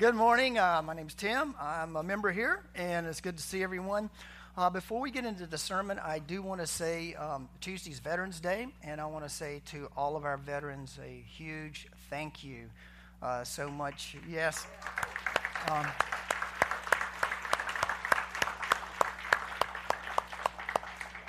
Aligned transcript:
Good 0.00 0.14
morning. 0.14 0.58
Uh, 0.58 0.80
my 0.82 0.94
is 0.94 1.12
Tim. 1.12 1.54
I'm 1.60 1.94
a 1.94 2.02
member 2.02 2.30
here, 2.30 2.62
and 2.74 3.06
it's 3.06 3.20
good 3.20 3.36
to 3.36 3.42
see 3.42 3.62
everyone. 3.62 4.08
Uh, 4.56 4.70
before 4.70 4.98
we 4.98 5.10
get 5.10 5.26
into 5.26 5.44
the 5.44 5.58
sermon, 5.58 5.98
I 6.02 6.20
do 6.20 6.40
want 6.40 6.62
to 6.62 6.66
say 6.66 7.12
um, 7.16 7.50
Tuesday's 7.60 7.98
Veterans 7.98 8.40
Day, 8.40 8.68
and 8.82 8.98
I 8.98 9.04
want 9.04 9.24
to 9.26 9.28
say 9.28 9.60
to 9.72 9.90
all 9.98 10.16
of 10.16 10.24
our 10.24 10.38
veterans 10.38 10.98
a 11.04 11.22
huge 11.36 11.86
thank 12.08 12.42
you 12.42 12.70
uh, 13.20 13.44
so 13.44 13.68
much. 13.68 14.16
Yes. 14.26 14.66
Um, 15.70 15.86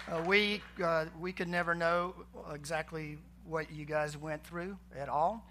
uh, 0.07 0.23
we, 0.25 0.61
uh, 0.81 1.07
we 1.19 1.33
could 1.33 1.49
never 1.49 1.75
know 1.75 2.15
exactly 2.53 3.17
what 3.45 3.69
you 3.69 3.83
guys 3.83 4.15
went 4.15 4.45
through 4.45 4.77
at 4.97 5.09
all. 5.09 5.45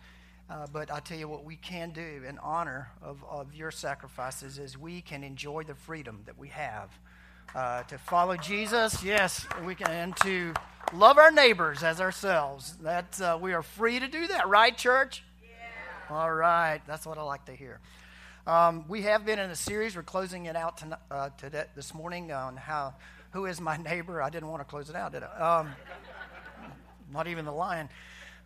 Uh, 0.50 0.66
but 0.72 0.90
I 0.90 0.98
tell 0.98 1.16
you 1.16 1.28
what, 1.28 1.44
we 1.44 1.54
can 1.54 1.90
do 1.90 2.22
in 2.28 2.36
honor 2.38 2.88
of, 3.00 3.22
of 3.30 3.54
your 3.54 3.70
sacrifices 3.70 4.58
is 4.58 4.76
we 4.76 5.00
can 5.00 5.22
enjoy 5.22 5.62
the 5.62 5.76
freedom 5.76 6.22
that 6.26 6.36
we 6.36 6.48
have 6.48 6.90
uh, 7.54 7.84
to 7.84 7.96
follow 7.98 8.36
Jesus. 8.36 9.04
Yes, 9.04 9.46
we 9.64 9.76
can, 9.76 9.88
and 9.92 10.16
to 10.18 10.52
love 10.92 11.18
our 11.18 11.30
neighbors 11.30 11.84
as 11.84 12.00
ourselves. 12.00 12.74
That 12.82 13.20
uh, 13.20 13.38
we 13.40 13.52
are 13.52 13.62
free 13.62 14.00
to 14.00 14.08
do 14.08 14.26
that, 14.26 14.48
right, 14.48 14.76
church? 14.76 15.22
Yeah. 15.40 16.16
All 16.16 16.34
right, 16.34 16.80
that's 16.84 17.06
what 17.06 17.16
I 17.16 17.22
like 17.22 17.44
to 17.44 17.54
hear. 17.54 17.78
Um, 18.44 18.84
we 18.88 19.02
have 19.02 19.24
been 19.24 19.38
in 19.38 19.50
a 19.50 19.56
series. 19.56 19.94
We're 19.94 20.02
closing 20.02 20.46
it 20.46 20.56
out 20.56 20.78
tonight, 20.78 20.98
uh, 21.12 21.28
today, 21.38 21.66
this 21.76 21.94
morning 21.94 22.32
on 22.32 22.56
how 22.56 22.94
who 23.30 23.46
is 23.46 23.60
my 23.60 23.76
neighbor. 23.76 24.20
I 24.20 24.30
didn't 24.30 24.48
want 24.48 24.62
to 24.62 24.64
close 24.64 24.90
it 24.90 24.96
out, 24.96 25.12
did 25.12 25.22
I? 25.22 25.60
Um, 25.60 25.70
not 27.12 27.28
even 27.28 27.44
the 27.44 27.52
lion. 27.52 27.88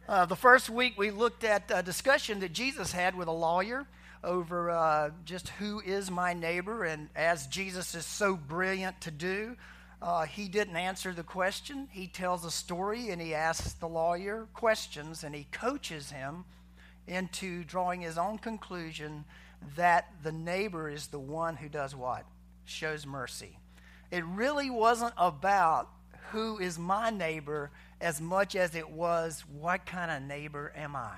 Uh, 0.06 0.26
the 0.26 0.36
first 0.36 0.68
week, 0.68 0.98
we 0.98 1.10
looked 1.10 1.44
at 1.44 1.70
a 1.74 1.82
discussion 1.82 2.40
that 2.40 2.52
Jesus 2.52 2.92
had 2.92 3.16
with 3.16 3.26
a 3.26 3.32
lawyer 3.32 3.86
over 4.22 4.70
uh, 4.70 5.10
just 5.24 5.48
who 5.48 5.80
is 5.80 6.10
my 6.10 6.34
neighbor. 6.34 6.84
And 6.84 7.08
as 7.16 7.46
Jesus 7.46 7.94
is 7.94 8.04
so 8.04 8.36
brilliant 8.36 9.00
to 9.02 9.10
do, 9.10 9.56
uh, 10.02 10.26
he 10.26 10.48
didn't 10.48 10.76
answer 10.76 11.14
the 11.14 11.22
question. 11.22 11.88
He 11.90 12.06
tells 12.06 12.44
a 12.44 12.50
story 12.50 13.08
and 13.08 13.20
he 13.20 13.34
asks 13.34 13.72
the 13.72 13.88
lawyer 13.88 14.46
questions 14.52 15.24
and 15.24 15.34
he 15.34 15.46
coaches 15.50 16.10
him 16.10 16.44
into 17.06 17.64
drawing 17.64 18.02
his 18.02 18.18
own 18.18 18.36
conclusion 18.36 19.24
that 19.74 20.10
the 20.22 20.32
neighbor 20.32 20.90
is 20.90 21.06
the 21.06 21.18
one 21.18 21.56
who 21.56 21.70
does 21.70 21.96
what? 21.96 22.26
Shows 22.66 23.06
mercy. 23.06 23.58
It 24.10 24.24
really 24.26 24.68
wasn't 24.68 25.14
about 25.16 25.88
who 26.30 26.58
is 26.58 26.78
my 26.78 27.08
neighbor 27.08 27.70
as 28.00 28.20
much 28.20 28.56
as 28.56 28.74
it 28.74 28.90
was, 28.90 29.44
what 29.60 29.86
kind 29.86 30.10
of 30.10 30.22
neighbor 30.22 30.72
am 30.76 30.96
I? 30.96 31.16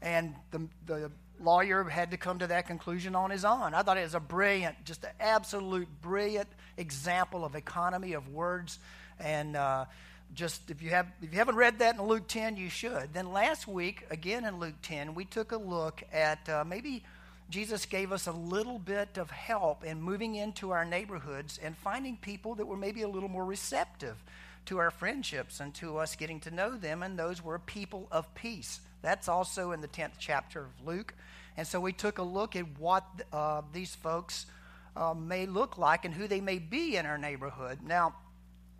And 0.00 0.34
the, 0.50 0.68
the 0.86 1.10
lawyer 1.40 1.84
had 1.84 2.10
to 2.10 2.16
come 2.16 2.38
to 2.40 2.46
that 2.48 2.66
conclusion 2.66 3.14
on 3.14 3.30
his 3.30 3.44
own. 3.44 3.74
I 3.74 3.82
thought 3.82 3.96
it 3.96 4.02
was 4.02 4.14
a 4.14 4.20
brilliant, 4.20 4.84
just 4.84 5.04
an 5.04 5.10
absolute 5.20 5.88
brilliant 6.02 6.48
example 6.76 7.44
of 7.44 7.54
economy 7.54 8.12
of 8.12 8.28
words. 8.28 8.78
And 9.18 9.56
uh, 9.56 9.86
just 10.34 10.70
if 10.70 10.82
you 10.82 10.90
have 10.90 11.06
if 11.22 11.32
you 11.32 11.38
haven't 11.38 11.56
read 11.56 11.78
that 11.80 11.96
in 11.96 12.02
Luke 12.02 12.28
10, 12.28 12.56
you 12.56 12.68
should. 12.68 13.12
Then 13.12 13.32
last 13.32 13.66
week, 13.66 14.04
again 14.10 14.44
in 14.44 14.58
Luke 14.58 14.76
10, 14.82 15.14
we 15.14 15.24
took 15.24 15.52
a 15.52 15.56
look 15.56 16.02
at 16.12 16.48
uh, 16.48 16.64
maybe 16.66 17.02
Jesus 17.50 17.86
gave 17.86 18.12
us 18.12 18.26
a 18.26 18.32
little 18.32 18.78
bit 18.78 19.16
of 19.16 19.30
help 19.30 19.84
in 19.84 20.02
moving 20.02 20.34
into 20.34 20.70
our 20.70 20.84
neighborhoods 20.84 21.58
and 21.62 21.76
finding 21.78 22.16
people 22.16 22.54
that 22.56 22.66
were 22.66 22.76
maybe 22.76 23.02
a 23.02 23.08
little 23.08 23.28
more 23.28 23.44
receptive 23.44 24.16
to 24.68 24.78
our 24.78 24.90
friendships 24.90 25.60
and 25.60 25.74
to 25.74 25.96
us 25.96 26.14
getting 26.14 26.40
to 26.40 26.50
know 26.50 26.76
them, 26.76 27.02
and 27.02 27.18
those 27.18 27.42
were 27.42 27.58
people 27.58 28.06
of 28.12 28.34
peace. 28.34 28.80
That's 29.00 29.26
also 29.26 29.72
in 29.72 29.80
the 29.80 29.88
10th 29.88 30.18
chapter 30.18 30.60
of 30.60 30.86
Luke. 30.86 31.14
And 31.56 31.66
so 31.66 31.80
we 31.80 31.92
took 31.92 32.18
a 32.18 32.22
look 32.22 32.54
at 32.54 32.78
what 32.78 33.04
uh, 33.32 33.62
these 33.72 33.94
folks 33.94 34.44
uh, 34.94 35.14
may 35.14 35.46
look 35.46 35.78
like 35.78 36.04
and 36.04 36.12
who 36.12 36.28
they 36.28 36.42
may 36.42 36.58
be 36.58 36.96
in 36.96 37.06
our 37.06 37.16
neighborhood. 37.16 37.78
Now, 37.82 38.14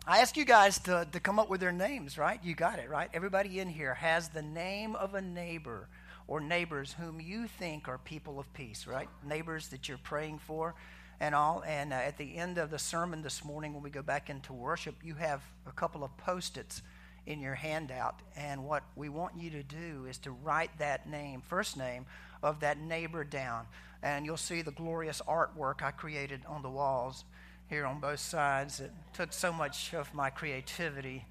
I 0.05 0.19
asked 0.19 0.37
you 0.37 0.45
guys 0.45 0.77
to, 0.81 1.07
to 1.11 1.19
come 1.19 1.39
up 1.39 1.49
with 1.49 1.59
their 1.59 1.71
names, 1.71 2.17
right? 2.19 2.39
You 2.43 2.53
got 2.53 2.77
it, 2.79 2.89
right? 2.89 3.09
Everybody 3.13 3.59
in 3.59 3.67
here 3.67 3.95
has 3.95 4.29
the 4.29 4.41
name 4.43 4.95
of 4.95 5.15
a 5.15 5.21
neighbor 5.21 5.87
or 6.27 6.39
neighbors 6.39 6.95
whom 6.99 7.19
you 7.19 7.47
think 7.47 7.87
are 7.87 7.97
people 7.97 8.39
of 8.39 8.51
peace, 8.53 8.85
right? 8.85 9.09
Neighbors 9.25 9.69
that 9.69 9.89
you're 9.89 9.97
praying 9.97 10.39
for 10.39 10.75
and 11.19 11.35
all. 11.35 11.63
And 11.65 11.93
uh, 11.93 11.97
at 11.97 12.17
the 12.17 12.37
end 12.37 12.57
of 12.57 12.71
the 12.71 12.79
sermon 12.79 13.21
this 13.21 13.43
morning, 13.43 13.73
when 13.73 13.83
we 13.83 13.89
go 13.89 14.01
back 14.01 14.29
into 14.29 14.53
worship, 14.53 14.95
you 15.03 15.15
have 15.15 15.41
a 15.67 15.71
couple 15.71 16.03
of 16.03 16.15
post 16.17 16.57
its 16.57 16.81
in 17.25 17.41
your 17.41 17.55
handout. 17.55 18.19
And 18.35 18.65
what 18.65 18.83
we 18.95 19.09
want 19.09 19.33
you 19.37 19.49
to 19.51 19.63
do 19.63 20.05
is 20.09 20.17
to 20.19 20.31
write 20.31 20.71
that 20.79 21.09
name, 21.09 21.41
first 21.41 21.77
name, 21.77 22.05
of 22.41 22.61
that 22.61 22.79
neighbor 22.79 23.23
down. 23.23 23.65
And 24.01 24.25
you'll 24.25 24.37
see 24.37 24.61
the 24.61 24.71
glorious 24.71 25.21
artwork 25.27 25.81
I 25.81 25.91
created 25.91 26.41
on 26.47 26.61
the 26.61 26.69
walls 26.69 27.25
here 27.69 27.85
on 27.85 27.99
both 27.99 28.19
sides. 28.19 28.79
It 28.79 28.91
took 29.13 29.33
so 29.33 29.51
much 29.51 29.93
of 29.93 30.13
my 30.13 30.29
creativity. 30.29 31.25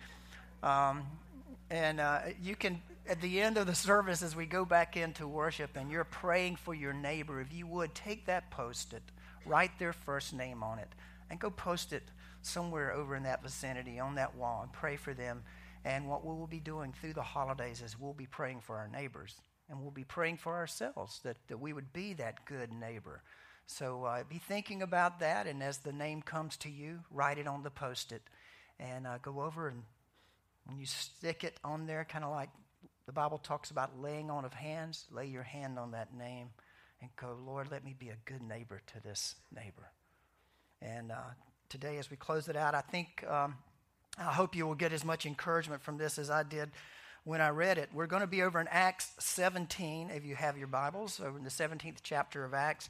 Um, 0.63 1.05
and 1.71 1.99
uh, 1.99 2.21
you 2.43 2.55
can, 2.55 2.81
at 3.09 3.21
the 3.21 3.41
end 3.41 3.57
of 3.57 3.67
the 3.67 3.75
service, 3.75 4.23
as 4.23 4.37
we 4.37 4.45
go 4.47 4.65
back 4.65 4.97
into 4.97 5.27
worship 5.27 5.71
and 5.77 5.91
you're 5.91 6.05
praying 6.05 6.57
for 6.57 6.75
your 6.75 6.93
neighbor, 6.93 7.41
if 7.41 7.53
you 7.53 7.67
would, 7.67 7.95
take 7.95 8.27
that 8.27 8.51
post 8.51 8.93
it 8.93 9.03
write 9.49 9.79
their 9.79 9.93
first 9.93 10.35
name 10.35 10.63
on 10.63 10.79
it, 10.79 10.89
and 11.31 11.41
go 11.41 11.51
post 11.51 11.93
it 11.93 12.05
somewhere 12.43 12.93
over 12.93 13.17
in 13.17 13.25
that 13.25 13.43
vicinity 13.43 13.99
on 13.99 14.15
that 14.15 14.37
wall 14.37 14.63
and 14.63 14.73
pray 14.73 14.97
for 14.97 15.15
them. 15.15 15.43
And 15.85 16.09
what 16.09 16.25
we 16.25 16.35
will 16.35 16.47
be 16.47 16.61
doing 16.61 16.93
through 16.93 17.15
the 17.15 17.23
holidays 17.23 17.83
is 17.83 17.99
we'll 17.99 18.13
be 18.13 18.27
praying 18.27 18.61
for 18.61 18.77
our 18.77 18.89
neighbors 18.89 19.41
and 19.69 19.81
we'll 19.81 19.91
be 19.91 20.05
praying 20.05 20.39
for 20.39 20.57
ourselves 20.57 21.21
that, 21.25 21.37
that 21.49 21.61
we 21.61 21.73
would 21.73 21.93
be 21.93 22.15
that 22.15 22.45
good 22.47 22.73
neighbor. 22.73 23.23
So 23.67 24.05
uh, 24.05 24.25
be 24.29 24.39
thinking 24.39 24.83
about 24.83 25.21
that, 25.21 25.47
and 25.47 25.63
as 25.63 25.79
the 25.79 25.93
name 25.93 26.23
comes 26.23 26.57
to 26.59 26.71
you, 26.71 27.01
write 27.11 27.39
it 27.39 27.47
on 27.47 27.63
the 27.63 27.71
post 27.71 28.13
it 28.13 28.23
and 28.81 29.07
uh, 29.07 29.19
go 29.19 29.43
over 29.43 29.69
and 29.69 29.83
when 30.65 30.79
you 30.79 30.87
stick 30.87 31.45
it 31.45 31.59
on 31.65 31.87
there, 31.87 32.05
kind 32.05 32.25
of 32.25 32.31
like 32.31 32.51
the 33.07 33.13
Bible 33.13 33.39
talks 33.39 33.71
about 33.71 33.99
laying 33.99 34.31
on 34.31 34.45
of 34.45 34.53
hands, 34.53 35.07
lay 35.11 35.27
your 35.27 35.43
hand 35.43 35.79
on 35.79 35.93
that 35.93 36.15
name 36.15 36.49
and 37.01 37.11
go, 37.17 37.37
Lord, 37.47 37.71
let 37.71 37.85
me 37.85 37.95
be 37.99 38.09
a 38.09 38.17
good 38.25 38.43
neighbor 38.43 38.81
to 38.95 39.03
this 39.03 39.37
neighbor. 39.55 39.91
And 40.81 41.13
uh, 41.13 41.33
today, 41.69 41.99
as 41.99 42.11
we 42.11 42.17
close 42.17 42.49
it 42.49 42.57
out, 42.57 42.75
I 42.75 42.81
think 42.81 43.25
um, 43.29 43.57
I 44.19 44.33
hope 44.33 44.57
you 44.57 44.67
will 44.67 44.75
get 44.75 44.93
as 44.93 45.05
much 45.05 45.27
encouragement 45.27 45.83
from 45.83 45.99
this 45.99 46.19
as 46.19 46.31
I 46.31 46.43
did 46.43 46.71
when 47.25 47.41
I 47.41 47.51
read 47.51 47.79
it. 47.79 47.91
We're 47.93 48.07
going 48.07 48.23
to 48.23 48.27
be 48.27 48.43
over 48.43 48.61
in 48.61 48.69
Acts 48.69 49.13
17, 49.19 50.11
if 50.11 50.25
you 50.25 50.35
have 50.35 50.57
your 50.57 50.67
Bibles, 50.67 51.21
over 51.21 51.37
in 51.37 51.45
the 51.45 51.51
17th 51.51 51.99
chapter 52.03 52.45
of 52.45 52.55
Acts. 52.55 52.89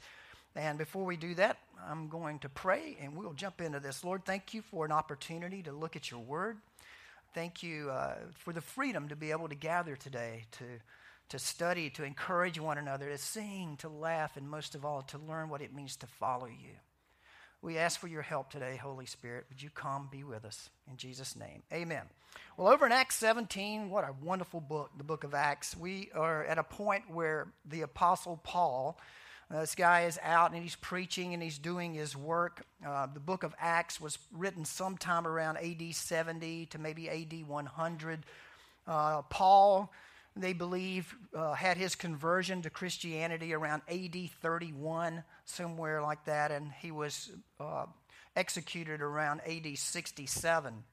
And 0.55 0.77
before 0.77 1.05
we 1.05 1.17
do 1.17 1.35
that, 1.35 1.57
I'm 1.87 2.07
going 2.07 2.39
to 2.39 2.49
pray 2.49 2.97
and 3.01 3.15
we'll 3.15 3.33
jump 3.33 3.61
into 3.61 3.79
this. 3.79 4.03
Lord, 4.03 4.25
thank 4.25 4.53
you 4.53 4.61
for 4.61 4.85
an 4.85 4.91
opportunity 4.91 5.61
to 5.63 5.71
look 5.71 5.95
at 5.95 6.09
your 6.09 6.19
word. 6.19 6.57
Thank 7.33 7.61
you 7.61 7.91
uh, 7.91 8.15
for 8.33 8.53
the 8.53 8.61
freedom 8.61 9.07
to 9.09 9.15
be 9.15 9.31
able 9.31 9.49
to 9.49 9.55
gather 9.55 9.95
today 9.95 10.45
to 10.53 10.65
to 11.29 11.39
study, 11.39 11.89
to 11.91 12.03
encourage 12.03 12.59
one 12.59 12.77
another, 12.77 13.09
to 13.09 13.17
sing, 13.17 13.77
to 13.79 13.89
laugh, 13.89 14.37
and 14.37 14.49
most 14.49 14.75
of 14.75 14.83
all, 14.83 15.03
to 15.03 15.17
learn 15.17 15.49
what 15.49 15.61
it 15.61 15.73
means 15.73 15.95
to 15.97 16.07
follow 16.07 16.47
you. 16.47 16.75
We 17.61 17.77
ask 17.77 17.99
for 17.99 18.07
your 18.07 18.21
help 18.21 18.49
today, 18.49 18.77
Holy 18.77 19.05
Spirit. 19.05 19.45
Would 19.49 19.61
you 19.61 19.69
come 19.69 20.07
be 20.09 20.23
with 20.23 20.45
us? 20.45 20.69
In 20.89 20.97
Jesus' 20.97 21.35
name, 21.35 21.61
amen. 21.73 22.03
Well, 22.55 22.71
over 22.71 22.85
in 22.85 22.91
Acts 22.91 23.15
17, 23.15 23.89
what 23.89 24.05
a 24.05 24.15
wonderful 24.23 24.61
book, 24.61 24.91
the 24.97 25.03
book 25.03 25.23
of 25.23 25.33
Acts. 25.33 25.75
We 25.75 26.09
are 26.15 26.43
at 26.45 26.57
a 26.57 26.63
point 26.63 27.11
where 27.11 27.51
the 27.65 27.81
Apostle 27.81 28.39
Paul, 28.43 28.97
uh, 29.51 29.59
this 29.61 29.75
guy 29.75 30.01
is 30.01 30.17
out 30.23 30.53
and 30.53 30.61
he's 30.61 30.75
preaching 30.75 31.33
and 31.33 31.43
he's 31.43 31.57
doing 31.57 31.93
his 31.93 32.15
work. 32.15 32.65
Uh, 32.85 33.07
the 33.13 33.19
book 33.19 33.43
of 33.43 33.53
Acts 33.59 33.99
was 33.99 34.17
written 34.31 34.63
sometime 34.63 35.27
around 35.27 35.57
AD 35.57 35.93
70 35.93 36.67
to 36.67 36.79
maybe 36.79 37.09
AD 37.09 37.45
100. 37.45 38.25
Uh, 38.87 39.21
Paul 39.23 39.91
they 40.43 40.53
believe 40.53 41.15
uh, 41.35 41.53
had 41.53 41.77
his 41.77 41.95
conversion 41.95 42.61
to 42.61 42.69
Christianity 42.69 43.53
around 43.53 43.81
AD 43.89 44.15
31, 44.41 45.23
somewhere 45.45 46.01
like 46.01 46.25
that, 46.25 46.51
and 46.51 46.71
he 46.81 46.91
was 46.91 47.31
uh, 47.59 47.85
executed 48.35 49.01
around 49.01 49.41
AD 49.41 49.77
67. 49.77 50.83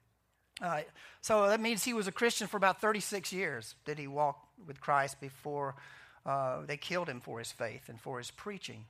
Uh, 0.62 0.81
so 1.20 1.48
that 1.48 1.60
means 1.60 1.84
he 1.84 1.93
was 1.93 2.06
a 2.06 2.12
Christian 2.12 2.46
for 2.46 2.56
about 2.56 2.81
36 2.81 3.32
years. 3.32 3.75
Did 3.84 3.98
he 3.98 4.06
walk 4.06 4.46
with 4.66 4.81
Christ 4.81 5.20
before 5.20 5.75
uh, 6.25 6.62
they 6.66 6.76
killed 6.76 7.08
him 7.08 7.20
for 7.20 7.38
his 7.38 7.52
faith 7.52 7.88
and 7.88 8.00
for 8.00 8.19
his 8.19 8.31
preaching? 8.31 8.87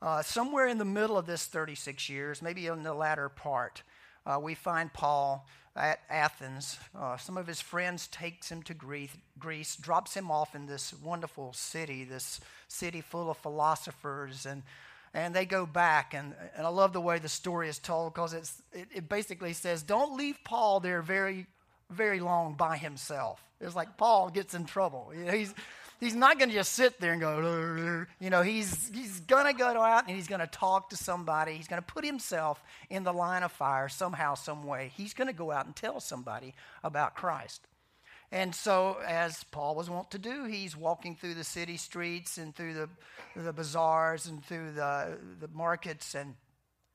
Uh, 0.00 0.22
somewhere 0.22 0.66
in 0.66 0.78
the 0.78 0.84
middle 0.84 1.16
of 1.16 1.26
this 1.26 1.46
36 1.46 2.08
years, 2.08 2.42
maybe 2.42 2.66
in 2.66 2.82
the 2.82 2.94
latter 2.94 3.28
part, 3.28 3.82
uh, 4.26 4.38
we 4.40 4.54
find 4.54 4.92
Paul 4.92 5.46
at 5.76 6.00
Athens. 6.08 6.78
Uh, 6.96 7.16
some 7.16 7.36
of 7.36 7.46
his 7.46 7.60
friends 7.60 8.06
takes 8.08 8.50
him 8.50 8.62
to 8.62 8.74
Greece, 8.74 9.10
Greece, 9.38 9.76
drops 9.76 10.14
him 10.14 10.30
off 10.30 10.54
in 10.54 10.66
this 10.66 10.94
wonderful 11.02 11.52
city, 11.52 12.04
this 12.04 12.40
city 12.68 13.00
full 13.00 13.30
of 13.30 13.36
philosophers, 13.38 14.46
and 14.46 14.62
and 15.12 15.32
they 15.32 15.44
go 15.44 15.64
back. 15.64 16.12
And, 16.12 16.34
and 16.56 16.66
I 16.66 16.70
love 16.70 16.92
the 16.92 17.00
way 17.00 17.20
the 17.20 17.28
story 17.28 17.68
is 17.68 17.78
told 17.78 18.14
because 18.14 18.34
it, 18.34 18.88
it 18.94 19.08
basically 19.08 19.52
says, 19.52 19.82
"Don't 19.82 20.16
leave 20.16 20.38
Paul 20.44 20.80
there 20.80 21.02
very 21.02 21.46
very 21.90 22.20
long 22.20 22.54
by 22.54 22.76
himself." 22.76 23.42
It's 23.60 23.76
like 23.76 23.96
Paul 23.96 24.30
gets 24.30 24.54
in 24.54 24.66
trouble. 24.66 25.12
You 25.16 25.24
know, 25.24 25.32
he's 25.32 25.54
he's 26.00 26.14
not 26.14 26.38
going 26.38 26.50
to 26.50 26.54
just 26.54 26.72
sit 26.72 27.00
there 27.00 27.12
and 27.12 27.20
go, 27.20 28.06
you 28.20 28.30
know, 28.30 28.42
he's, 28.42 28.90
he's 28.94 29.20
going 29.20 29.46
to 29.46 29.52
go 29.52 29.68
out 29.80 30.06
and 30.06 30.16
he's 30.16 30.28
going 30.28 30.40
to 30.40 30.46
talk 30.46 30.90
to 30.90 30.96
somebody. 30.96 31.54
He's 31.54 31.68
going 31.68 31.82
to 31.82 31.86
put 31.86 32.04
himself 32.04 32.62
in 32.90 33.04
the 33.04 33.12
line 33.12 33.42
of 33.42 33.52
fire 33.52 33.88
somehow, 33.88 34.34
some 34.34 34.64
way. 34.64 34.92
He's 34.96 35.14
going 35.14 35.28
to 35.28 35.34
go 35.34 35.50
out 35.50 35.66
and 35.66 35.74
tell 35.74 36.00
somebody 36.00 36.54
about 36.82 37.14
Christ. 37.14 37.66
And 38.32 38.52
so, 38.52 38.98
as 39.06 39.44
Paul 39.44 39.76
was 39.76 39.88
wont 39.88 40.10
to 40.10 40.18
do, 40.18 40.44
he's 40.44 40.76
walking 40.76 41.14
through 41.14 41.34
the 41.34 41.44
city 41.44 41.76
streets 41.76 42.36
and 42.36 42.54
through 42.54 42.74
the, 42.74 42.88
the 43.36 43.52
bazaars 43.52 44.26
and 44.26 44.44
through 44.44 44.72
the, 44.72 45.18
the 45.38 45.48
markets, 45.52 46.16
and 46.16 46.34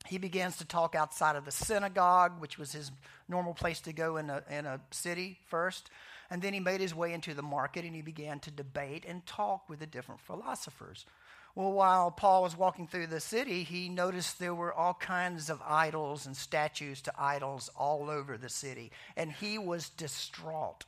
he 0.06 0.18
begins 0.18 0.58
to 0.58 0.66
talk 0.66 0.94
outside 0.94 1.36
of 1.36 1.44
the 1.46 1.50
synagogue, 1.50 2.40
which 2.40 2.58
was 2.58 2.72
his 2.72 2.90
normal 3.28 3.54
place 3.54 3.80
to 3.80 3.92
go 3.92 4.16
in 4.16 4.28
a, 4.28 4.42
in 4.50 4.66
a 4.66 4.80
city 4.90 5.38
first. 5.46 5.88
And 6.30 6.40
then 6.40 6.54
he 6.54 6.60
made 6.60 6.80
his 6.80 6.94
way 6.94 7.12
into 7.12 7.34
the 7.34 7.42
market 7.42 7.84
and 7.84 7.94
he 7.94 8.02
began 8.02 8.38
to 8.40 8.50
debate 8.50 9.04
and 9.06 9.26
talk 9.26 9.68
with 9.68 9.80
the 9.80 9.86
different 9.86 10.20
philosophers. 10.20 11.04
Well, 11.56 11.72
while 11.72 12.12
Paul 12.12 12.42
was 12.42 12.56
walking 12.56 12.86
through 12.86 13.08
the 13.08 13.20
city, 13.20 13.64
he 13.64 13.88
noticed 13.88 14.38
there 14.38 14.54
were 14.54 14.72
all 14.72 14.94
kinds 14.94 15.50
of 15.50 15.60
idols 15.66 16.26
and 16.26 16.36
statues 16.36 17.02
to 17.02 17.12
idols 17.18 17.68
all 17.76 18.08
over 18.08 18.38
the 18.38 18.48
city, 18.48 18.92
and 19.16 19.32
he 19.32 19.58
was 19.58 19.88
distraught. 19.88 20.84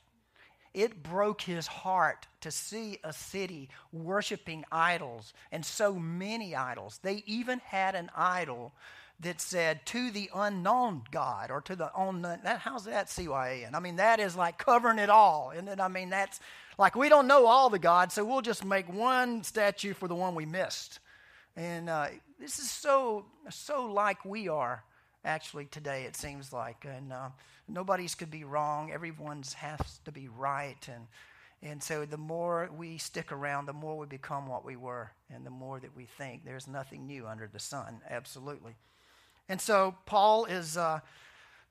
It 0.73 1.03
broke 1.03 1.43
his 1.43 1.67
heart 1.67 2.29
to 2.43 2.51
see 2.51 2.99
a 3.03 3.13
city 3.13 3.69
worshiping 3.93 4.65
idols, 4.71 5.35
and 5.51 5.67
so 5.67 5.95
many 5.95 6.55
idols. 6.55 7.01
They 7.03 7.25
even 7.27 7.59
had 7.59 7.95
an 7.95 8.11
idol 8.17 8.73
that 9.23 9.41
said 9.41 9.87
to 9.87 10.11
the 10.11 10.31
unknown 10.35 11.03
God 11.11 11.51
or 11.51 11.61
to 11.63 11.77
the 11.77 11.91
unknown. 11.97 12.41
That, 12.45 12.59
how's 12.59 12.85
that 12.85 13.07
CYAN? 13.07 13.75
I 13.75 13.81
mean, 13.81 13.97
that 13.97 14.21
is 14.21 14.37
like 14.37 14.59
covering 14.59 14.99
it 14.99 15.11
all. 15.11 15.53
And 15.57 15.67
then, 15.67 15.81
I 15.81 15.89
mean, 15.89 16.11
that's 16.11 16.41
like 16.79 16.97
we 16.97 17.09
don't 17.09 17.27
know 17.27 17.47
all 17.47 17.71
the 17.71 17.79
gods, 17.79 18.15
so 18.15 18.25
we'll 18.25 18.43
just 18.43 18.65
make 18.65 18.93
one 18.93 19.43
statue 19.43 19.95
for 19.95 20.09
the 20.09 20.15
one 20.15 20.35
we 20.35 20.47
missed. 20.47 20.99
And 21.57 21.89
uh, 21.89 22.09
this 22.41 22.59
is 22.59 22.71
so, 22.71 23.27
so 23.51 23.87
like 23.87 24.25
we 24.25 24.49
are 24.49 24.83
actually 25.25 25.67
today, 25.67 26.05
it 26.05 26.17
seems 26.17 26.53
like. 26.53 26.87
And 26.89 27.13
uh, 27.13 27.29
nobody's 27.69 28.15
could 28.15 28.31
be 28.31 28.45
wrong, 28.45 28.91
everyone's 28.91 29.53
has 29.55 30.01
to 30.05 30.13
be 30.13 30.29
right. 30.29 30.89
And, 30.89 31.07
and 31.63 31.83
so 31.83 32.05
the 32.05 32.17
more 32.17 32.71
we 32.77 32.99
stick 32.99 33.31
around, 33.31 33.67
the 33.67 33.73
more 33.73 33.97
we 33.97 34.07
become 34.07 34.49
what 34.49 34.65
we 34.65 34.77
were, 34.77 35.13
and 35.31 35.47
the 35.47 35.51
more 35.51 35.79
that 35.79 35.95
we 35.95 36.07
think 36.07 36.45
there's 36.45 36.67
nothing 36.67 37.07
new 37.07 37.27
under 37.27 37.47
the 37.47 37.61
sun. 37.61 38.01
Absolutely. 38.09 38.75
And 39.53 39.61
so 39.61 39.95
Paul 40.07 40.47
is, 40.47 40.79
uh, 40.79 41.01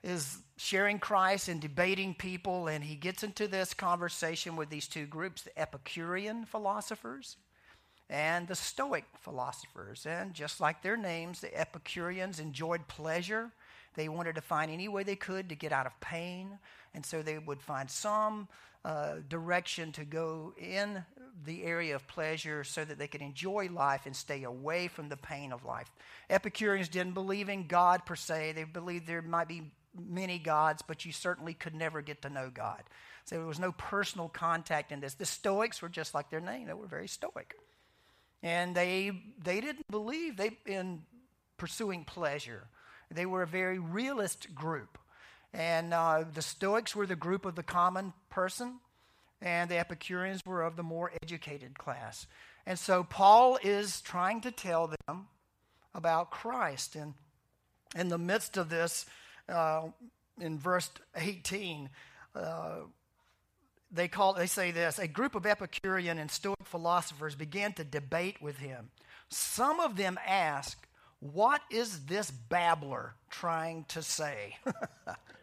is 0.04 0.38
sharing 0.56 1.00
Christ 1.00 1.48
and 1.48 1.60
debating 1.60 2.13
people, 2.13 2.68
and 2.68 2.83
he 2.83 2.94
gets 2.94 3.24
into 3.24 3.48
this 3.48 3.74
conversation 3.74 4.56
with 4.56 4.69
these 4.69 4.88
two 4.88 5.07
groups 5.07 5.42
the 5.42 5.60
Epicurean 5.60 6.45
philosophers 6.45 7.38
and 8.07 8.48
the 8.48 8.54
Stoic 8.54 9.06
philosophers. 9.22 10.06
And 10.06 10.36
just 10.36 10.62
like 10.62 10.83
their 10.83 10.95
names, 10.95 11.42
the 11.42 11.60
Epicureans 11.60 12.39
enjoyed 12.39 12.88
pleasure. 12.88 13.50
They 13.95 14.10
wanted 14.10 14.36
to 14.36 14.42
find 14.42 14.69
any 14.69 14.88
way 14.88 15.01
they 15.01 15.16
could 15.16 15.50
to 15.50 15.56
get 15.56 15.72
out 15.72 15.88
of 15.88 16.00
pain. 16.01 16.60
And 16.94 17.04
so 17.04 17.24
they 17.24 17.39
would 17.39 17.63
find 17.63 17.89
some 17.89 18.48
uh, 18.86 19.16
direction 19.27 19.92
to 19.94 20.06
go 20.06 20.54
in 20.56 21.04
the 21.45 21.63
area 21.63 21.95
of 21.95 22.07
pleasure 22.07 22.63
so 22.63 22.83
that 22.83 23.00
they 23.00 23.07
could 23.07 23.22
enjoy 23.22 23.69
life 23.72 24.06
and 24.06 24.16
stay 24.16 24.44
away 24.44 24.88
from 24.88 25.10
the 25.10 25.18
pain 25.18 25.51
of 25.51 25.66
life. 25.66 25.92
Epicureans 26.30 26.89
didn't 26.89 27.13
believe 27.13 27.50
in 27.50 27.68
God 27.68 28.06
per 28.06 28.16
se, 28.16 28.54
they 28.54 28.63
believed 28.63 29.07
there 29.07 29.22
might 29.22 29.48
be 29.48 29.72
many 29.95 30.39
gods, 30.39 30.81
but 30.81 31.06
you 31.06 31.12
certainly 31.12 31.54
could 31.54 31.75
never 31.75 32.01
get 32.01 32.22
to 32.22 32.30
know 32.30 32.50
God. 32.54 32.81
So 33.25 33.36
there 33.36 33.45
was 33.45 33.60
no 33.60 33.72
personal 33.74 34.30
contact 34.30 34.92
in 34.92 35.00
this. 35.00 35.13
The 35.13 35.25
Stoics 35.25 35.81
were 35.81 35.89
just 35.89 36.13
like 36.13 36.30
their 36.30 36.39
name, 36.39 36.68
they 36.68 36.74
were 36.74 36.88
very 36.88 37.07
stoic. 37.07 37.56
And 38.44 38.75
they, 38.75 39.12
they 39.44 39.62
didn't 39.62 39.89
believe 39.89 40.38
they, 40.38 40.57
in 40.66 41.04
pursuing 41.57 42.06
pleasure. 42.06 42.68
They 43.12 43.25
were 43.25 43.44
a 43.44 43.48
very 43.48 43.77
realist 43.77 44.56
group. 44.56 44.98
And 45.54 45.94
uh, 45.94 46.24
the 46.34 46.42
Stoics 46.42 46.95
were 46.95 47.06
the 47.06 47.16
group 47.16 47.45
of 47.45 47.56
the 47.56 47.63
common 47.63 48.13
person 48.30 48.80
and 49.42 49.70
the 49.70 49.78
Epicureans 49.78 50.42
were 50.46 50.62
of 50.64 50.76
the 50.76 50.84
more 50.84 51.12
educated 51.22 51.78
class. 51.78 52.28
And 52.66 52.78
so 52.78 53.04
Paul 53.04 53.58
is 53.64 54.02
trying 54.02 54.42
to 54.42 54.52
tell 54.52 54.94
them 55.08 55.28
about 55.94 56.32
Christ. 56.32 56.96
And 56.96 57.16
in 57.96 58.10
the 58.10 58.18
midst 58.18 58.58
of 58.58 58.70
this, 58.70 59.06
uh, 59.50 59.88
in 60.40 60.60
verse 60.60 60.90
18, 61.16 61.90
uh, 62.36 62.76
they 63.92 64.08
call 64.08 64.34
they 64.34 64.48
say 64.48 64.72
this 64.72 65.00
a 65.00 65.08
group 65.08 65.36
of 65.36 65.46
epicurean 65.46 66.18
and 66.18 66.32
stoic 66.32 66.64
philosophers 66.64 67.36
began 67.36 67.74
to 67.74 67.84
debate 67.84 68.42
with 68.42 68.58
him 68.58 68.90
some 69.30 69.80
of 69.80 69.98
them 69.98 70.18
asked 70.26 70.88
what 71.20 71.62
is 71.70 72.06
this 72.06 72.32
babbler 72.32 73.16
trying 73.30 73.84
to 73.90 74.02
say 74.02 74.56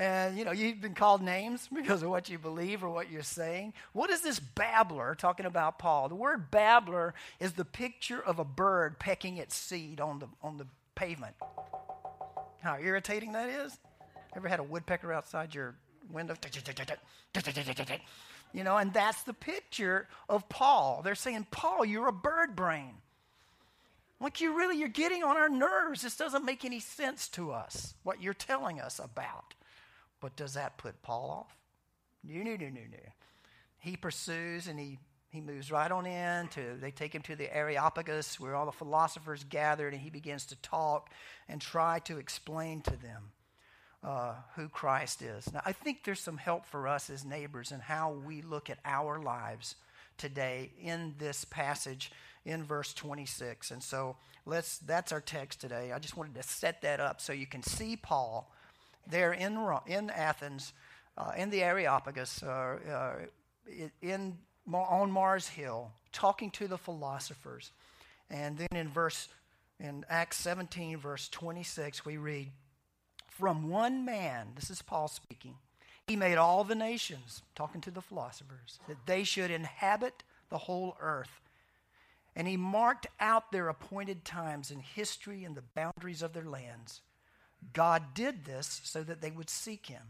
and 0.00 0.38
you 0.38 0.46
know 0.46 0.50
you've 0.50 0.80
been 0.80 0.94
called 0.94 1.20
names 1.20 1.68
because 1.72 2.02
of 2.02 2.08
what 2.08 2.30
you 2.30 2.38
believe 2.38 2.82
or 2.82 2.88
what 2.88 3.10
you're 3.10 3.22
saying. 3.22 3.74
What 3.92 4.08
is 4.08 4.22
this 4.22 4.40
babbler 4.40 5.14
talking 5.14 5.44
about 5.44 5.78
paul? 5.78 6.08
The 6.08 6.14
word 6.14 6.50
babbler 6.50 7.12
is 7.38 7.52
the 7.52 7.66
picture 7.66 8.18
of 8.18 8.38
a 8.38 8.44
bird 8.44 8.98
pecking 8.98 9.36
its 9.36 9.54
seed 9.54 10.00
on 10.00 10.18
the 10.18 10.28
on 10.42 10.56
the 10.56 10.66
pavement. 10.94 11.34
How 12.62 12.78
irritating 12.80 13.32
that 13.32 13.50
is. 13.50 13.76
Ever 14.34 14.48
had 14.48 14.58
a 14.58 14.62
woodpecker 14.62 15.12
outside 15.12 15.54
your 15.54 15.74
window? 16.10 16.34
You 18.54 18.64
know 18.64 18.78
and 18.78 18.94
that's 18.94 19.22
the 19.24 19.34
picture 19.34 20.08
of 20.30 20.48
paul. 20.48 21.02
They're 21.04 21.14
saying 21.14 21.46
paul 21.50 21.84
you're 21.84 22.08
a 22.08 22.12
bird 22.12 22.56
brain. 22.56 22.94
Like 24.18 24.40
you 24.40 24.56
really 24.56 24.78
you're 24.78 24.88
getting 24.88 25.24
on 25.24 25.36
our 25.36 25.50
nerves. 25.50 26.00
This 26.00 26.16
doesn't 26.16 26.46
make 26.46 26.64
any 26.64 26.80
sense 26.80 27.28
to 27.28 27.52
us 27.52 27.92
what 28.02 28.22
you're 28.22 28.32
telling 28.32 28.80
us 28.80 28.98
about 28.98 29.52
but 30.20 30.36
does 30.36 30.54
that 30.54 30.78
put 30.78 31.02
Paul 31.02 31.30
off? 31.30 31.56
No, 32.22 32.42
no, 32.42 32.56
no, 32.56 32.68
no, 32.68 32.80
no. 32.90 32.98
He 33.78 33.96
pursues 33.96 34.66
and 34.66 34.78
he, 34.78 34.98
he 35.30 35.40
moves 35.40 35.70
right 35.70 35.90
on 35.90 36.06
in 36.06 36.48
to, 36.48 36.76
they 36.80 36.90
take 36.90 37.14
him 37.14 37.22
to 37.22 37.36
the 37.36 37.54
Areopagus 37.54 38.38
where 38.38 38.54
all 38.54 38.66
the 38.66 38.72
philosophers 38.72 39.44
gathered 39.48 39.94
and 39.94 40.02
he 40.02 40.10
begins 40.10 40.44
to 40.46 40.56
talk 40.56 41.10
and 41.48 41.60
try 41.60 41.98
to 42.00 42.18
explain 42.18 42.82
to 42.82 42.90
them 42.90 43.32
uh, 44.02 44.34
who 44.56 44.68
Christ 44.68 45.22
is. 45.22 45.52
Now, 45.52 45.62
I 45.64 45.72
think 45.72 46.04
there's 46.04 46.20
some 46.20 46.36
help 46.36 46.66
for 46.66 46.88
us 46.88 47.10
as 47.10 47.24
neighbors 47.24 47.72
in 47.72 47.80
how 47.80 48.12
we 48.12 48.42
look 48.42 48.70
at 48.70 48.78
our 48.84 49.20
lives 49.22 49.76
today 50.16 50.72
in 50.80 51.14
this 51.18 51.44
passage 51.44 52.10
in 52.44 52.64
verse 52.64 52.92
26. 52.94 53.70
And 53.70 53.82
so 53.82 54.16
let's 54.46 54.78
that's 54.78 55.12
our 55.12 55.20
text 55.20 55.60
today. 55.60 55.92
I 55.92 55.98
just 55.98 56.16
wanted 56.16 56.34
to 56.34 56.42
set 56.42 56.82
that 56.82 57.00
up 57.00 57.20
so 57.20 57.32
you 57.32 57.46
can 57.46 57.62
see 57.62 57.96
Paul 57.96 58.50
there 59.06 59.32
in, 59.32 59.58
in 59.86 60.10
Athens, 60.10 60.72
uh, 61.16 61.32
in 61.36 61.50
the 61.50 61.62
Areopagus, 61.62 62.42
uh, 62.42 62.78
uh, 62.90 63.12
in, 64.02 64.38
on 64.72 65.10
Mars 65.10 65.48
Hill, 65.48 65.92
talking 66.12 66.50
to 66.52 66.68
the 66.68 66.78
philosophers. 66.78 67.72
And 68.30 68.58
then 68.58 68.68
in 68.72 68.88
verse 68.88 69.28
in 69.80 70.04
Acts 70.08 70.36
17, 70.38 70.98
verse 70.98 71.28
26, 71.28 72.04
we 72.04 72.18
read, 72.18 72.52
From 73.28 73.70
one 73.70 74.04
man, 74.04 74.48
this 74.54 74.70
is 74.70 74.82
Paul 74.82 75.08
speaking, 75.08 75.56
he 76.06 76.16
made 76.16 76.36
all 76.36 76.64
the 76.64 76.74
nations, 76.74 77.42
talking 77.54 77.80
to 77.82 77.90
the 77.90 78.02
philosophers, 78.02 78.78
that 78.88 79.06
they 79.06 79.24
should 79.24 79.50
inhabit 79.50 80.22
the 80.50 80.58
whole 80.58 80.96
earth. 81.00 81.40
And 82.36 82.46
he 82.46 82.56
marked 82.56 83.06
out 83.18 83.52
their 83.52 83.68
appointed 83.68 84.24
times 84.24 84.70
in 84.70 84.80
history 84.80 85.44
and 85.44 85.56
the 85.56 85.62
boundaries 85.74 86.22
of 86.22 86.32
their 86.32 86.44
lands. 86.44 87.00
God 87.72 88.14
did 88.14 88.44
this 88.44 88.80
so 88.84 89.02
that 89.02 89.20
they 89.20 89.30
would 89.30 89.50
seek 89.50 89.86
him 89.86 90.02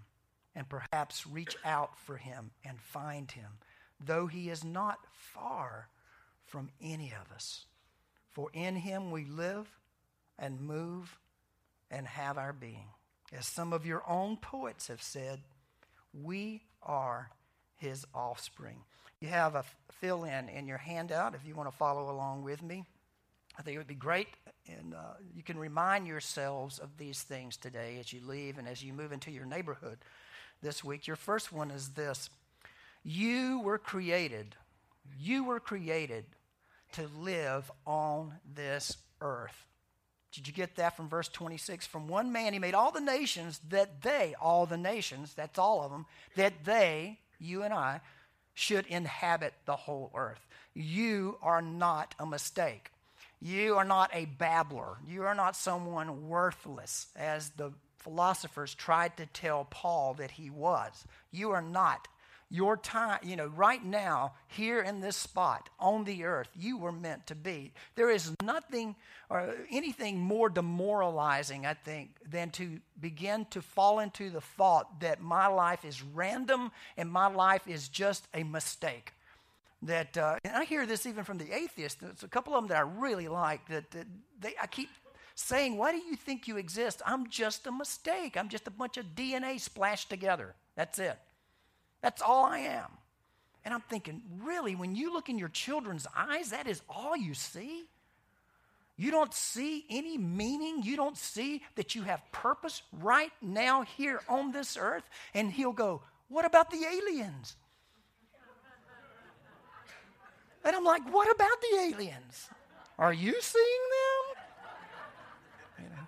and 0.54 0.68
perhaps 0.68 1.26
reach 1.26 1.56
out 1.64 1.98
for 1.98 2.16
him 2.16 2.50
and 2.64 2.80
find 2.80 3.30
him. 3.30 3.58
though 4.04 4.26
he 4.26 4.48
is 4.48 4.64
not 4.64 4.98
far 5.12 5.88
from 6.46 6.70
any 6.80 7.12
of 7.12 7.30
us. 7.34 7.66
For 8.30 8.48
in 8.52 8.76
him 8.76 9.10
we 9.10 9.24
live 9.24 9.68
and 10.38 10.60
move 10.60 11.18
and 11.90 12.06
have 12.06 12.38
our 12.38 12.52
being. 12.52 12.88
As 13.32 13.46
some 13.46 13.72
of 13.72 13.86
your 13.86 14.02
own 14.08 14.36
poets 14.36 14.88
have 14.88 15.02
said, 15.02 15.40
we 16.12 16.62
are 16.82 17.30
his 17.76 18.06
offspring. 18.14 18.78
You 19.20 19.28
have 19.28 19.54
a 19.54 19.64
fill 20.00 20.24
in 20.24 20.48
in 20.48 20.66
your 20.66 20.78
handout 20.78 21.34
if 21.34 21.46
you 21.46 21.54
want 21.54 21.70
to 21.70 21.76
follow 21.76 22.10
along 22.10 22.42
with 22.42 22.62
me. 22.62 22.84
I 23.58 23.62
think 23.62 23.74
it 23.74 23.78
would 23.78 23.86
be 23.86 23.94
great, 23.94 24.28
and 24.66 24.94
uh, 24.94 25.14
you 25.34 25.42
can 25.42 25.58
remind 25.58 26.06
yourselves 26.06 26.78
of 26.78 26.96
these 26.98 27.22
things 27.22 27.56
today 27.56 27.96
as 27.98 28.12
you 28.12 28.20
leave 28.26 28.58
and 28.58 28.68
as 28.68 28.82
you 28.82 28.92
move 28.92 29.12
into 29.12 29.30
your 29.30 29.46
neighborhood 29.46 29.98
this 30.62 30.84
week. 30.84 31.06
Your 31.06 31.16
first 31.16 31.52
one 31.52 31.70
is 31.70 31.90
this 31.90 32.30
You 33.02 33.60
were 33.60 33.78
created, 33.78 34.54
you 35.18 35.44
were 35.44 35.60
created 35.60 36.24
to 36.92 37.08
live 37.18 37.70
on 37.86 38.34
this 38.54 38.96
earth. 39.20 39.66
Did 40.32 40.46
you 40.46 40.52
get 40.52 40.76
that 40.76 40.96
from 40.96 41.08
verse 41.08 41.28
26? 41.28 41.86
From 41.86 42.06
one 42.06 42.30
man, 42.30 42.52
he 42.52 42.58
made 42.58 42.74
all 42.74 42.92
the 42.92 43.00
nations 43.00 43.60
that 43.70 44.02
they, 44.02 44.34
all 44.40 44.64
the 44.64 44.76
nations, 44.76 45.34
that's 45.34 45.58
all 45.58 45.82
of 45.82 45.90
them, 45.90 46.06
that 46.36 46.64
they, 46.64 47.18
you 47.40 47.62
and 47.62 47.74
I, 47.74 48.00
should 48.54 48.86
inhabit 48.86 49.54
the 49.64 49.74
whole 49.74 50.10
earth. 50.14 50.46
You 50.74 51.38
are 51.42 51.62
not 51.62 52.14
a 52.18 52.26
mistake. 52.26 52.90
You 53.40 53.76
are 53.76 53.84
not 53.84 54.10
a 54.12 54.26
babbler. 54.26 54.98
You 55.06 55.24
are 55.24 55.34
not 55.34 55.56
someone 55.56 56.28
worthless, 56.28 57.06
as 57.16 57.50
the 57.50 57.72
philosophers 57.98 58.74
tried 58.74 59.16
to 59.16 59.26
tell 59.26 59.66
Paul 59.70 60.14
that 60.14 60.32
he 60.32 60.50
was. 60.50 61.04
You 61.30 61.50
are 61.52 61.62
not 61.62 62.08
your 62.52 62.76
time, 62.76 63.20
you 63.22 63.36
know, 63.36 63.46
right 63.46 63.82
now, 63.84 64.32
here 64.48 64.80
in 64.82 65.00
this 65.00 65.16
spot 65.16 65.70
on 65.78 66.02
the 66.02 66.24
earth, 66.24 66.48
you 66.58 66.76
were 66.76 66.90
meant 66.90 67.28
to 67.28 67.36
be. 67.36 67.72
There 67.94 68.10
is 68.10 68.34
nothing 68.42 68.96
or 69.28 69.54
anything 69.70 70.18
more 70.18 70.48
demoralizing, 70.48 71.64
I 71.64 71.74
think, 71.74 72.16
than 72.28 72.50
to 72.50 72.80
begin 73.00 73.46
to 73.50 73.62
fall 73.62 74.00
into 74.00 74.30
the 74.30 74.40
thought 74.40 75.00
that 75.00 75.22
my 75.22 75.46
life 75.46 75.84
is 75.84 76.02
random 76.02 76.72
and 76.96 77.10
my 77.10 77.28
life 77.28 77.68
is 77.68 77.88
just 77.88 78.26
a 78.34 78.42
mistake. 78.42 79.12
That, 79.82 80.16
uh, 80.16 80.36
and 80.44 80.54
I 80.54 80.64
hear 80.64 80.84
this 80.84 81.06
even 81.06 81.24
from 81.24 81.38
the 81.38 81.52
atheists. 81.52 82.00
There's 82.00 82.22
a 82.22 82.28
couple 82.28 82.54
of 82.54 82.62
them 82.62 82.68
that 82.68 82.76
I 82.76 82.80
really 82.80 83.28
like. 83.28 83.66
That, 83.68 83.90
that 83.92 84.06
they, 84.38 84.54
I 84.60 84.66
keep 84.66 84.90
saying, 85.34 85.78
"Why 85.78 85.92
do 85.92 85.98
you 85.98 86.16
think 86.16 86.46
you 86.46 86.58
exist? 86.58 87.00
I'm 87.06 87.28
just 87.30 87.66
a 87.66 87.72
mistake. 87.72 88.36
I'm 88.36 88.50
just 88.50 88.66
a 88.66 88.70
bunch 88.70 88.98
of 88.98 89.14
DNA 89.14 89.58
splashed 89.58 90.10
together. 90.10 90.54
That's 90.76 90.98
it." 90.98 91.18
That's 92.02 92.22
all 92.22 92.44
I 92.44 92.58
am. 92.58 92.88
And 93.64 93.74
I'm 93.74 93.82
thinking, 93.82 94.22
really, 94.42 94.74
when 94.74 94.94
you 94.94 95.12
look 95.12 95.28
in 95.28 95.38
your 95.38 95.48
children's 95.48 96.06
eyes, 96.16 96.50
that 96.50 96.66
is 96.66 96.80
all 96.88 97.16
you 97.16 97.34
see? 97.34 97.84
You 98.96 99.10
don't 99.10 99.32
see 99.32 99.84
any 99.88 100.18
meaning. 100.18 100.82
You 100.82 100.96
don't 100.96 101.16
see 101.16 101.62
that 101.76 101.94
you 101.94 102.02
have 102.02 102.22
purpose 102.32 102.82
right 102.92 103.32
now 103.40 103.82
here 103.82 104.20
on 104.28 104.52
this 104.52 104.76
earth. 104.78 105.04
And 105.34 105.50
he'll 105.50 105.72
go, 105.72 106.02
What 106.28 106.44
about 106.44 106.70
the 106.70 106.84
aliens? 106.84 107.56
And 110.64 110.76
I'm 110.76 110.84
like, 110.84 111.02
What 111.12 111.30
about 111.34 111.60
the 111.60 111.78
aliens? 111.78 112.48
Are 112.98 113.12
you 113.12 113.40
seeing 113.40 113.64
them? 113.90 115.84
You 115.84 115.90
know? 115.90 116.06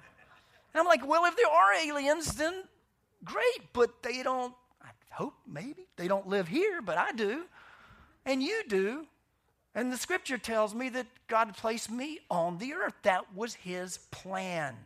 And 0.74 0.80
I'm 0.80 0.86
like, 0.86 1.06
Well, 1.06 1.24
if 1.26 1.36
there 1.36 1.50
are 1.50 1.74
aliens, 1.74 2.34
then 2.34 2.64
great, 3.24 3.72
but 3.72 4.02
they 4.02 4.22
don't 4.22 4.54
I 4.82 4.90
hope 5.10 5.34
maybe. 5.46 5.86
They 5.96 6.08
don't 6.08 6.26
live 6.26 6.48
here, 6.48 6.82
but 6.82 6.98
I 6.98 7.12
do. 7.12 7.44
And 8.24 8.42
you 8.42 8.62
do. 8.68 9.06
And 9.74 9.92
the 9.92 9.96
scripture 9.96 10.38
tells 10.38 10.74
me 10.74 10.88
that 10.90 11.06
God 11.28 11.56
placed 11.56 11.90
me 11.90 12.20
on 12.30 12.58
the 12.58 12.74
earth. 12.74 12.94
That 13.02 13.34
was 13.34 13.54
his 13.54 13.98
plan. 14.10 14.76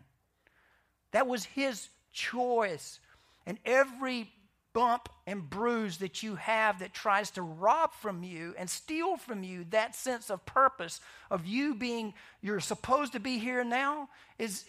That 1.11 1.27
was 1.27 1.45
his 1.45 1.89
choice. 2.13 3.01
And 3.47 3.59
every 3.65 4.31
bump 4.77 5.09
and 5.27 5.49
bruise 5.49 5.97
that 5.97 6.23
you 6.23 6.35
have 6.35 6.81
that 6.81 6.93
tries 6.93 7.31
to 7.31 7.41
rob 7.41 7.95
from 7.95 8.23
you 8.23 8.55
and 8.59 8.69
steal 8.69 9.17
from 9.17 9.43
you 9.43 9.65
that 9.71 9.95
sense 9.95 10.29
of 10.29 10.45
purpose 10.45 11.01
of 11.31 11.47
you 11.47 11.75
being 11.75 12.13
you're 12.43 12.61
supposed 12.61 13.15
to 13.15 13.19
be 13.19 13.39
here 13.39 13.65
now 13.65 14.07
is 14.39 14.67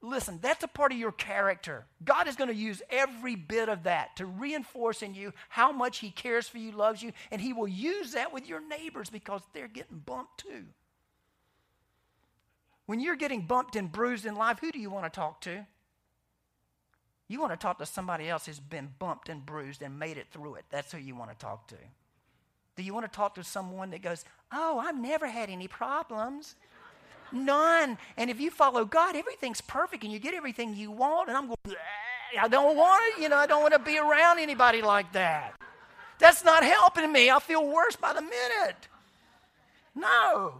Listen, 0.00 0.38
that's 0.42 0.62
a 0.62 0.68
part 0.68 0.92
of 0.92 0.98
your 0.98 1.12
character. 1.12 1.86
God 2.04 2.28
is 2.28 2.36
going 2.36 2.50
to 2.50 2.54
use 2.54 2.82
every 2.90 3.36
bit 3.36 3.70
of 3.70 3.84
that 3.84 4.16
to 4.16 4.26
reinforce 4.26 5.00
in 5.00 5.14
you 5.14 5.32
how 5.48 5.72
much 5.72 5.98
He 5.98 6.10
cares 6.10 6.46
for 6.46 6.58
you, 6.58 6.72
loves 6.72 7.02
you, 7.02 7.12
and 7.30 7.40
He 7.40 7.54
will 7.54 7.66
use 7.66 8.12
that 8.12 8.30
with 8.30 8.46
your 8.46 8.60
neighbors 8.60 9.08
because 9.08 9.40
they're 9.54 9.66
getting 9.66 10.02
bumped 10.04 10.40
too. 10.42 10.66
When 12.84 13.00
you're 13.00 13.16
getting 13.16 13.46
bumped 13.46 13.76
and 13.76 13.90
bruised 13.90 14.26
in 14.26 14.34
life, 14.34 14.58
who 14.60 14.70
do 14.72 14.78
you 14.78 14.90
want 14.90 15.10
to 15.10 15.10
talk 15.10 15.40
to? 15.42 15.66
You 17.34 17.40
want 17.40 17.50
to 17.52 17.56
talk 17.56 17.78
to 17.78 17.86
somebody 17.86 18.28
else 18.28 18.46
who's 18.46 18.60
been 18.60 18.90
bumped 19.00 19.28
and 19.28 19.44
bruised 19.44 19.82
and 19.82 19.98
made 19.98 20.18
it 20.18 20.28
through 20.30 20.54
it. 20.54 20.66
That's 20.70 20.92
who 20.92 20.98
you 20.98 21.16
want 21.16 21.32
to 21.32 21.36
talk 21.36 21.66
to. 21.66 21.74
Do 22.76 22.84
you 22.84 22.94
want 22.94 23.10
to 23.10 23.16
talk 23.16 23.34
to 23.34 23.42
someone 23.42 23.90
that 23.90 24.02
goes, 24.02 24.24
Oh, 24.52 24.78
I've 24.78 24.96
never 24.96 25.26
had 25.26 25.50
any 25.50 25.66
problems? 25.66 26.54
None. 27.32 27.98
And 28.16 28.30
if 28.30 28.40
you 28.40 28.52
follow 28.52 28.84
God, 28.84 29.16
everything's 29.16 29.60
perfect 29.60 30.04
and 30.04 30.12
you 30.12 30.20
get 30.20 30.32
everything 30.32 30.76
you 30.76 30.92
want. 30.92 31.28
And 31.28 31.36
I'm 31.36 31.46
going, 31.48 31.76
I 32.40 32.46
don't 32.46 32.76
want 32.76 33.02
it. 33.08 33.22
You 33.22 33.28
know, 33.28 33.36
I 33.36 33.46
don't 33.46 33.62
want 33.62 33.74
to 33.74 33.80
be 33.80 33.98
around 33.98 34.38
anybody 34.38 34.80
like 34.80 35.12
that. 35.14 35.54
That's 36.20 36.44
not 36.44 36.62
helping 36.62 37.10
me. 37.10 37.30
I 37.30 37.40
feel 37.40 37.66
worse 37.66 37.96
by 37.96 38.12
the 38.12 38.22
minute. 38.22 38.86
No. 39.96 40.54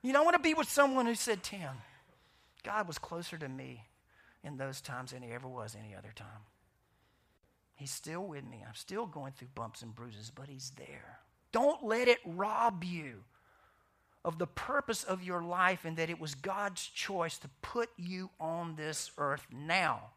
You 0.00 0.14
don't 0.14 0.24
want 0.24 0.36
to 0.36 0.42
be 0.42 0.54
with 0.54 0.70
someone 0.70 1.04
who 1.04 1.16
said, 1.16 1.42
Tim, 1.42 1.68
God 2.62 2.88
was 2.88 2.96
closer 2.96 3.36
to 3.36 3.46
me 3.46 3.82
in 4.44 4.56
those 4.56 4.80
times 4.80 5.10
than 5.12 5.22
he 5.22 5.32
ever 5.32 5.48
was 5.48 5.74
any 5.74 5.94
other 5.94 6.12
time. 6.14 6.44
He's 7.74 7.90
still 7.90 8.24
with 8.24 8.44
me. 8.44 8.62
I'm 8.66 8.74
still 8.74 9.06
going 9.06 9.32
through 9.32 9.48
bumps 9.54 9.82
and 9.82 9.94
bruises, 9.94 10.30
but 10.32 10.48
he's 10.48 10.72
there. 10.76 11.18
Don't 11.50 11.84
let 11.84 12.06
it 12.08 12.18
rob 12.24 12.84
you 12.84 13.24
of 14.24 14.38
the 14.38 14.46
purpose 14.46 15.04
of 15.04 15.22
your 15.22 15.42
life 15.42 15.84
and 15.84 15.96
that 15.96 16.10
it 16.10 16.20
was 16.20 16.34
God's 16.34 16.86
choice 16.86 17.38
to 17.38 17.48
put 17.62 17.90
you 17.96 18.30
on 18.40 18.76
this 18.76 19.10
earth 19.18 19.46
now. 19.52 20.10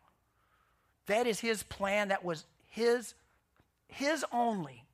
That 1.08 1.28
is 1.28 1.40
His 1.40 1.64
plan. 1.64 2.10
That 2.10 2.24
was 2.24 2.46
His, 2.68 3.16
His 3.88 4.24
only 4.32 4.86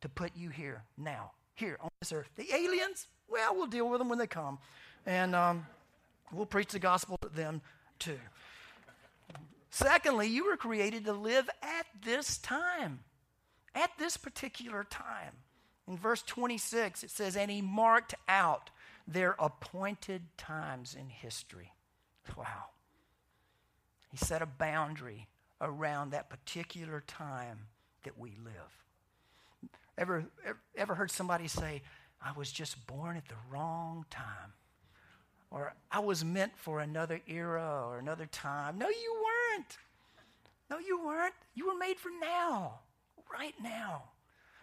to 0.00 0.08
put 0.08 0.32
you 0.36 0.48
here 0.48 0.82
now, 0.96 1.32
here 1.54 1.76
on 1.80 1.90
this 2.00 2.12
earth. 2.12 2.30
The 2.36 2.52
aliens, 2.52 3.06
well, 3.28 3.54
we'll 3.54 3.66
deal 3.66 3.88
with 3.88 4.00
them 4.00 4.08
when 4.08 4.18
they 4.18 4.26
come. 4.26 4.58
And 5.06 5.34
um, 5.34 5.66
we'll 6.32 6.46
preach 6.46 6.72
the 6.72 6.78
gospel 6.78 7.18
to 7.18 7.28
them 7.28 7.60
too. 7.98 8.18
Secondly, 9.70 10.26
you 10.26 10.46
were 10.46 10.56
created 10.56 11.04
to 11.04 11.12
live 11.12 11.48
at 11.62 11.86
this 12.04 12.38
time, 12.38 13.00
at 13.74 13.90
this 13.98 14.16
particular 14.16 14.84
time. 14.84 15.32
In 15.88 15.96
verse 15.96 16.22
26, 16.22 17.04
it 17.04 17.10
says, 17.10 17.36
And 17.36 17.50
he 17.50 17.62
marked 17.62 18.14
out 18.28 18.70
their 19.06 19.36
appointed 19.38 20.22
times 20.36 20.96
in 20.98 21.08
history. 21.08 21.72
Wow. 22.36 22.70
He 24.10 24.16
set 24.16 24.42
a 24.42 24.46
boundary 24.46 25.28
around 25.60 26.10
that 26.10 26.30
particular 26.30 27.02
time 27.06 27.66
that 28.04 28.18
we 28.18 28.36
live. 28.42 29.70
Ever, 29.98 30.24
ever 30.76 30.94
heard 30.94 31.10
somebody 31.10 31.46
say, 31.46 31.82
I 32.24 32.32
was 32.32 32.50
just 32.50 32.86
born 32.86 33.16
at 33.16 33.28
the 33.28 33.34
wrong 33.50 34.04
time? 34.10 34.54
Or 35.50 35.74
I 35.90 35.98
was 35.98 36.24
meant 36.24 36.56
for 36.56 36.80
another 36.80 37.20
era 37.26 37.84
or 37.86 37.98
another 37.98 38.26
time? 38.26 38.78
No, 38.78 38.88
you 38.88 39.19
weren't. 39.50 39.78
No, 40.70 40.78
you 40.78 41.04
weren't. 41.04 41.34
You 41.54 41.66
were 41.66 41.78
made 41.78 41.98
for 41.98 42.10
now, 42.20 42.80
right 43.32 43.54
now 43.62 44.04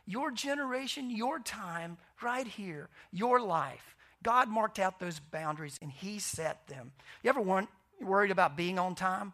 your 0.07 0.31
generation, 0.31 1.11
your 1.11 1.37
time, 1.39 1.97
right 2.23 2.47
here, 2.47 2.89
your 3.11 3.39
life. 3.41 3.95
God 4.23 4.47
marked 4.47 4.79
out 4.79 4.99
those 4.99 5.19
boundaries 5.19 5.77
and 5.81 5.91
He 5.91 6.17
set 6.17 6.65
them. 6.67 6.91
You 7.21 7.29
ever 7.29 7.41
want, 7.41 7.69
worried 8.01 8.31
about 8.31 8.57
being 8.57 8.79
on 8.79 8.95
time? 8.95 9.33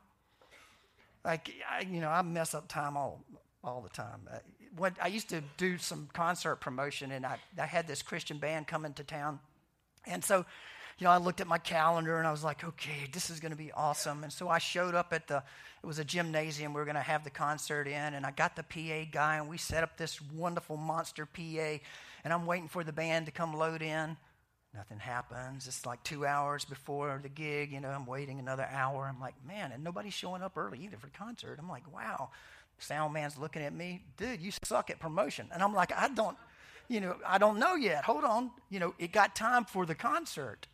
Like, 1.23 1.51
I, 1.69 1.81
you 1.81 2.01
know, 2.01 2.09
I 2.09 2.21
mess 2.23 2.53
up 2.53 2.67
time 2.67 2.97
all, 2.97 3.23
all 3.63 3.81
the 3.81 3.89
time. 3.89 4.27
Uh, 4.29 4.39
when, 4.75 4.93
I 5.01 5.07
used 5.07 5.29
to 5.29 5.41
do 5.57 5.77
some 5.77 6.09
concert 6.11 6.57
promotion 6.57 7.11
and 7.11 7.25
I, 7.25 7.37
I 7.57 7.67
had 7.67 7.87
this 7.87 8.01
Christian 8.01 8.39
band 8.39 8.67
come 8.67 8.83
into 8.83 9.03
town. 9.03 9.39
And 10.05 10.25
so 10.25 10.43
you 10.99 11.05
know, 11.05 11.11
I 11.11 11.17
looked 11.17 11.41
at 11.41 11.47
my 11.47 11.57
calendar 11.57 12.17
and 12.17 12.27
I 12.27 12.31
was 12.31 12.43
like, 12.43 12.63
okay, 12.63 13.09
this 13.11 13.29
is 13.29 13.39
going 13.39 13.51
to 13.51 13.57
be 13.57 13.71
awesome. 13.71 14.23
And 14.23 14.31
so 14.31 14.47
I 14.49 14.59
showed 14.59 14.95
up 14.95 15.11
at 15.11 15.27
the, 15.27 15.43
it 15.83 15.85
was 15.85 15.99
a 15.99 16.05
gymnasium 16.05 16.73
we 16.73 16.79
were 16.79 16.85
going 16.85 16.95
to 16.95 17.01
have 17.01 17.23
the 17.23 17.29
concert 17.29 17.87
in, 17.87 18.13
and 18.13 18.25
I 18.25 18.31
got 18.31 18.55
the 18.55 18.63
PA 18.63 19.09
guy 19.11 19.37
and 19.37 19.49
we 19.49 19.57
set 19.57 19.83
up 19.83 19.97
this 19.97 20.21
wonderful 20.21 20.77
monster 20.77 21.25
PA, 21.25 21.79
and 22.23 22.31
I'm 22.31 22.45
waiting 22.45 22.67
for 22.67 22.83
the 22.83 22.93
band 22.93 23.25
to 23.25 23.31
come 23.31 23.53
load 23.53 23.81
in. 23.81 24.15
Nothing 24.73 24.99
happens. 24.99 25.67
It's 25.67 25.85
like 25.85 26.01
two 26.03 26.25
hours 26.25 26.65
before 26.65 27.19
the 27.21 27.29
gig, 27.29 27.71
you 27.71 27.79
know, 27.79 27.89
I'm 27.89 28.05
waiting 28.05 28.39
another 28.39 28.67
hour. 28.71 29.07
I'm 29.07 29.19
like, 29.19 29.35
man, 29.45 29.71
and 29.71 29.83
nobody's 29.83 30.13
showing 30.13 30.41
up 30.41 30.57
early 30.57 30.79
either 30.83 30.97
for 30.97 31.07
the 31.07 31.17
concert. 31.17 31.59
I'm 31.59 31.69
like, 31.69 31.91
wow. 31.93 32.29
Sound 32.79 33.13
man's 33.13 33.37
looking 33.37 33.61
at 33.61 33.73
me, 33.73 34.03
dude, 34.17 34.41
you 34.41 34.51
suck 34.63 34.89
at 34.89 34.99
promotion. 34.99 35.47
And 35.53 35.61
I'm 35.61 35.73
like, 35.73 35.91
I 35.93 36.09
don't, 36.09 36.35
you 36.87 37.01
know, 37.01 37.15
I 37.25 37.37
don't 37.37 37.59
know 37.59 37.75
yet. 37.75 38.03
Hold 38.03 38.23
on. 38.23 38.51
You 38.69 38.79
know, 38.79 38.95
it 38.97 39.11
got 39.11 39.35
time 39.35 39.65
for 39.65 39.85
the 39.85 39.95
concert. 39.95 40.67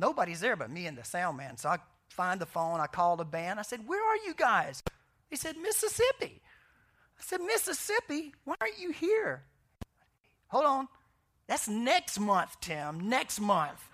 Nobody's 0.00 0.40
there 0.40 0.56
but 0.56 0.70
me 0.70 0.86
and 0.86 0.96
the 0.96 1.04
sound 1.04 1.36
man. 1.36 1.58
So 1.58 1.68
I 1.68 1.78
find 2.08 2.40
the 2.40 2.46
phone. 2.46 2.80
I 2.80 2.86
call 2.86 3.16
the 3.16 3.24
band. 3.24 3.58
I 3.60 3.62
said, 3.62 3.86
Where 3.86 4.02
are 4.02 4.16
you 4.16 4.34
guys? 4.34 4.82
He 5.28 5.36
said, 5.36 5.56
Mississippi. 5.58 6.40
I 7.18 7.22
said, 7.22 7.40
Mississippi? 7.42 8.32
Why 8.44 8.54
aren't 8.60 8.80
you 8.80 8.92
here? 8.92 9.42
Hold 10.48 10.64
on. 10.64 10.88
That's 11.46 11.68
next 11.68 12.18
month, 12.18 12.56
Tim. 12.60 13.08
Next 13.08 13.40
month. 13.40 13.88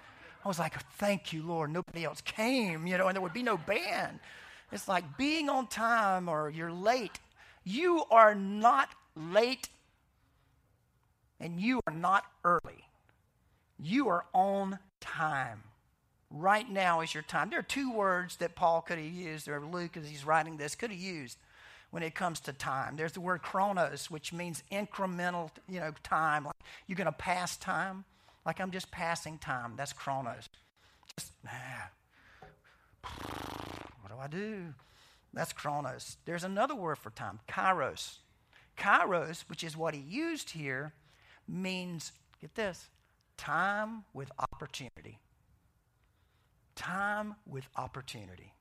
I 0.44 0.48
was 0.48 0.60
like, 0.60 0.80
Thank 0.92 1.32
you, 1.32 1.42
Lord. 1.42 1.72
Nobody 1.72 2.04
else 2.04 2.20
came, 2.20 2.86
you 2.86 2.96
know, 2.96 3.08
and 3.08 3.16
there 3.16 3.22
would 3.22 3.32
be 3.32 3.42
no 3.42 3.56
band. 3.56 4.20
It's 4.70 4.86
like 4.86 5.16
being 5.18 5.48
on 5.48 5.66
time 5.66 6.28
or 6.28 6.50
you're 6.50 6.72
late. 6.72 7.18
You 7.64 8.04
are 8.12 8.34
not 8.34 8.90
late 9.16 9.68
and 11.40 11.60
you 11.60 11.80
are 11.86 11.92
not 11.92 12.25
early. 12.44 12.84
You 13.78 14.08
are 14.08 14.25
on 14.32 14.78
time. 15.00 15.62
Right 16.30 16.68
now 16.68 17.00
is 17.00 17.14
your 17.14 17.23
time. 17.23 17.50
There 17.50 17.59
are 17.59 17.62
two 17.62 17.92
words 17.92 18.37
that 18.37 18.56
Paul 18.56 18.83
could 18.83 18.99
have 18.99 19.06
used, 19.06 19.49
or 19.49 19.64
Luke, 19.64 19.97
as 19.97 20.09
he's 20.09 20.26
writing 20.26 20.56
this, 20.56 20.75
could 20.75 20.90
have 20.90 20.99
used 20.99 21.38
when 21.90 22.02
it 22.02 22.14
comes 22.14 22.40
to 22.40 22.52
time. 22.52 22.97
There's 22.97 23.12
the 23.12 23.21
word 23.21 23.42
chronos, 23.42 24.11
which 24.11 24.33
means 24.33 24.62
incremental, 24.73 25.50
you 25.68 25.80
know, 25.80 25.92
time. 26.02 26.45
Like 26.45 26.54
you're 26.87 26.97
going 26.97 27.06
to 27.06 27.12
pass 27.12 27.56
time. 27.56 28.04
Like 28.45 28.61
I'm 28.61 28.71
just 28.71 28.90
passing 28.90 29.38
time. 29.38 29.75
That's 29.76 29.92
chronos. 29.92 30.49
Just, 31.16 31.33
ah, 31.49 31.90
what 34.02 34.11
do 34.11 34.18
I 34.21 34.26
do? 34.26 34.75
That's 35.33 35.52
chronos. 35.52 36.16
There's 36.25 36.45
another 36.45 36.75
word 36.75 36.99
for 36.99 37.11
time, 37.11 37.40
kairos. 37.49 38.18
Kairos, 38.76 39.45
which 39.49 39.62
is 39.62 39.76
what 39.76 39.95
he 39.95 40.00
used 40.00 40.50
here, 40.50 40.92
means, 41.49 42.12
get 42.40 42.54
this, 42.54 42.88
time 43.37 44.04
with 44.12 44.30
opportunity. 44.38 45.18
Time 46.76 47.35
with 47.47 47.66
opportunity. 47.76 48.54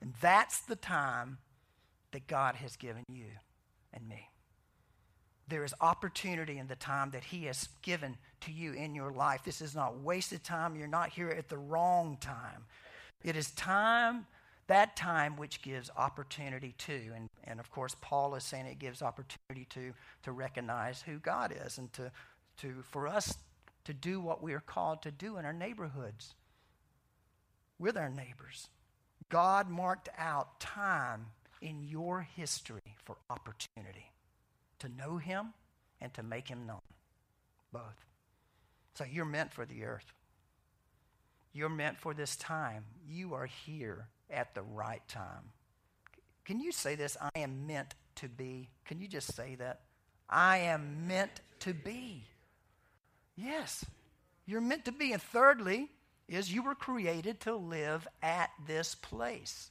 And 0.00 0.12
that's 0.20 0.60
the 0.60 0.76
time 0.76 1.38
that 2.12 2.26
God 2.26 2.56
has 2.56 2.76
given 2.76 3.04
you 3.08 3.26
and 3.92 4.08
me. 4.08 4.28
There 5.48 5.64
is 5.64 5.74
opportunity 5.80 6.58
in 6.58 6.68
the 6.68 6.76
time 6.76 7.10
that 7.10 7.24
He 7.24 7.44
has 7.44 7.68
given 7.82 8.16
to 8.42 8.52
you 8.52 8.72
in 8.72 8.94
your 8.94 9.12
life. 9.12 9.42
This 9.44 9.60
is 9.60 9.74
not 9.74 10.00
wasted 10.00 10.42
time. 10.42 10.76
You're 10.76 10.88
not 10.88 11.10
here 11.10 11.28
at 11.28 11.48
the 11.48 11.58
wrong 11.58 12.16
time. 12.20 12.64
It 13.22 13.36
is 13.36 13.50
time, 13.50 14.26
that 14.66 14.96
time 14.96 15.36
which 15.36 15.60
gives 15.60 15.90
opportunity 15.96 16.74
to. 16.78 17.12
And, 17.14 17.28
and 17.44 17.60
of 17.60 17.70
course, 17.70 17.94
Paul 18.00 18.34
is 18.36 18.44
saying 18.44 18.66
it 18.66 18.78
gives 18.78 19.02
opportunity 19.02 19.66
to, 19.70 19.92
to 20.22 20.32
recognize 20.32 21.02
who 21.02 21.18
God 21.18 21.54
is 21.64 21.76
and 21.78 21.92
to, 21.94 22.10
to, 22.58 22.82
for 22.90 23.06
us 23.06 23.36
to 23.84 23.92
do 23.92 24.20
what 24.20 24.42
we 24.42 24.54
are 24.54 24.60
called 24.60 25.02
to 25.02 25.10
do 25.10 25.36
in 25.36 25.44
our 25.44 25.52
neighborhoods 25.52 26.34
with 27.84 27.98
our 27.98 28.08
neighbors. 28.08 28.70
God 29.28 29.68
marked 29.68 30.08
out 30.16 30.58
time 30.58 31.26
in 31.60 31.84
your 31.84 32.22
history 32.22 32.80
for 33.04 33.16
opportunity 33.28 34.10
to 34.78 34.88
know 34.88 35.18
Him 35.18 35.52
and 36.00 36.12
to 36.14 36.22
make 36.22 36.48
Him 36.48 36.66
known. 36.66 36.80
Both. 37.72 38.06
So 38.94 39.04
you're 39.04 39.26
meant 39.26 39.52
for 39.52 39.66
the 39.66 39.84
earth. 39.84 40.14
You're 41.52 41.68
meant 41.68 41.98
for 41.98 42.14
this 42.14 42.36
time. 42.36 42.86
You 43.06 43.34
are 43.34 43.46
here 43.66 44.08
at 44.30 44.54
the 44.54 44.62
right 44.62 45.06
time. 45.06 45.52
Can 46.46 46.60
you 46.60 46.72
say 46.72 46.94
this? 46.94 47.18
I 47.20 47.38
am 47.38 47.66
meant 47.66 47.94
to 48.16 48.30
be. 48.30 48.70
Can 48.86 48.98
you 48.98 49.08
just 49.08 49.36
say 49.36 49.56
that? 49.56 49.80
I 50.30 50.58
am 50.58 51.06
meant 51.06 51.42
to 51.60 51.74
be. 51.74 52.24
Yes, 53.36 53.84
you're 54.46 54.62
meant 54.62 54.86
to 54.86 54.92
be. 54.92 55.12
And 55.12 55.20
thirdly, 55.20 55.90
is 56.28 56.52
you 56.52 56.62
were 56.62 56.74
created 56.74 57.40
to 57.40 57.54
live 57.54 58.06
at 58.22 58.50
this 58.66 58.94
place, 58.94 59.70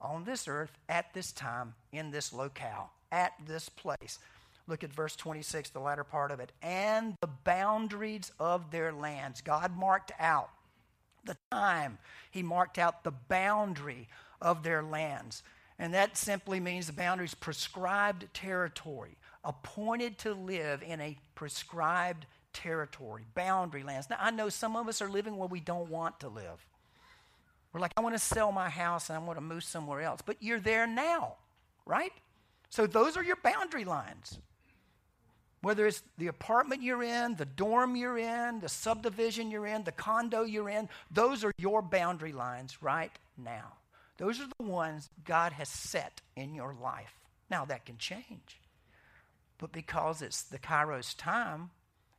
on 0.00 0.24
this 0.24 0.48
earth, 0.48 0.76
at 0.88 1.12
this 1.14 1.32
time, 1.32 1.74
in 1.92 2.10
this 2.10 2.32
locale, 2.32 2.90
at 3.10 3.32
this 3.46 3.68
place. 3.68 4.18
Look 4.66 4.84
at 4.84 4.92
verse 4.92 5.16
26, 5.16 5.70
the 5.70 5.80
latter 5.80 6.04
part 6.04 6.30
of 6.30 6.40
it. 6.40 6.52
And 6.62 7.14
the 7.20 7.30
boundaries 7.44 8.30
of 8.38 8.70
their 8.70 8.92
lands. 8.92 9.40
God 9.40 9.76
marked 9.76 10.12
out 10.18 10.50
the 11.24 11.36
time, 11.50 11.98
He 12.30 12.42
marked 12.42 12.78
out 12.78 13.04
the 13.04 13.12
boundary 13.12 14.08
of 14.40 14.62
their 14.62 14.82
lands. 14.82 15.42
And 15.78 15.94
that 15.94 16.16
simply 16.16 16.60
means 16.60 16.86
the 16.86 16.92
boundaries 16.92 17.34
prescribed 17.34 18.32
territory, 18.34 19.16
appointed 19.44 20.18
to 20.18 20.34
live 20.34 20.82
in 20.82 21.00
a 21.00 21.16
prescribed 21.34 22.26
territory, 22.52 23.24
boundary 23.34 23.82
lands. 23.82 24.08
Now, 24.10 24.18
I 24.20 24.30
know 24.30 24.48
some 24.48 24.76
of 24.76 24.88
us 24.88 25.02
are 25.02 25.08
living 25.08 25.36
where 25.36 25.48
we 25.48 25.60
don't 25.60 25.88
want 25.88 26.20
to 26.20 26.28
live. 26.28 26.66
We're 27.72 27.80
like, 27.80 27.92
I 27.96 28.00
want 28.00 28.14
to 28.14 28.18
sell 28.18 28.52
my 28.52 28.68
house 28.68 29.08
and 29.08 29.18
I 29.18 29.22
want 29.22 29.38
to 29.38 29.42
move 29.42 29.64
somewhere 29.64 30.02
else. 30.02 30.20
But 30.24 30.36
you're 30.40 30.60
there 30.60 30.86
now, 30.86 31.36
right? 31.86 32.12
So 32.68 32.86
those 32.86 33.16
are 33.16 33.24
your 33.24 33.38
boundary 33.42 33.84
lines. 33.84 34.38
Whether 35.62 35.86
it's 35.86 36.02
the 36.18 36.26
apartment 36.26 36.82
you're 36.82 37.04
in, 37.04 37.36
the 37.36 37.44
dorm 37.44 37.94
you're 37.94 38.18
in, 38.18 38.60
the 38.60 38.68
subdivision 38.68 39.50
you're 39.50 39.66
in, 39.66 39.84
the 39.84 39.92
condo 39.92 40.42
you're 40.42 40.68
in, 40.68 40.88
those 41.10 41.44
are 41.44 41.52
your 41.56 41.82
boundary 41.82 42.32
lines 42.32 42.82
right 42.82 43.12
now. 43.38 43.74
Those 44.18 44.40
are 44.40 44.48
the 44.58 44.64
ones 44.64 45.08
God 45.24 45.52
has 45.52 45.68
set 45.68 46.20
in 46.36 46.54
your 46.54 46.74
life. 46.74 47.14
Now, 47.48 47.64
that 47.66 47.86
can 47.86 47.96
change. 47.96 48.60
But 49.58 49.72
because 49.72 50.20
it's 50.20 50.42
the 50.42 50.58
Kairos 50.58 51.14
time, 51.16 51.70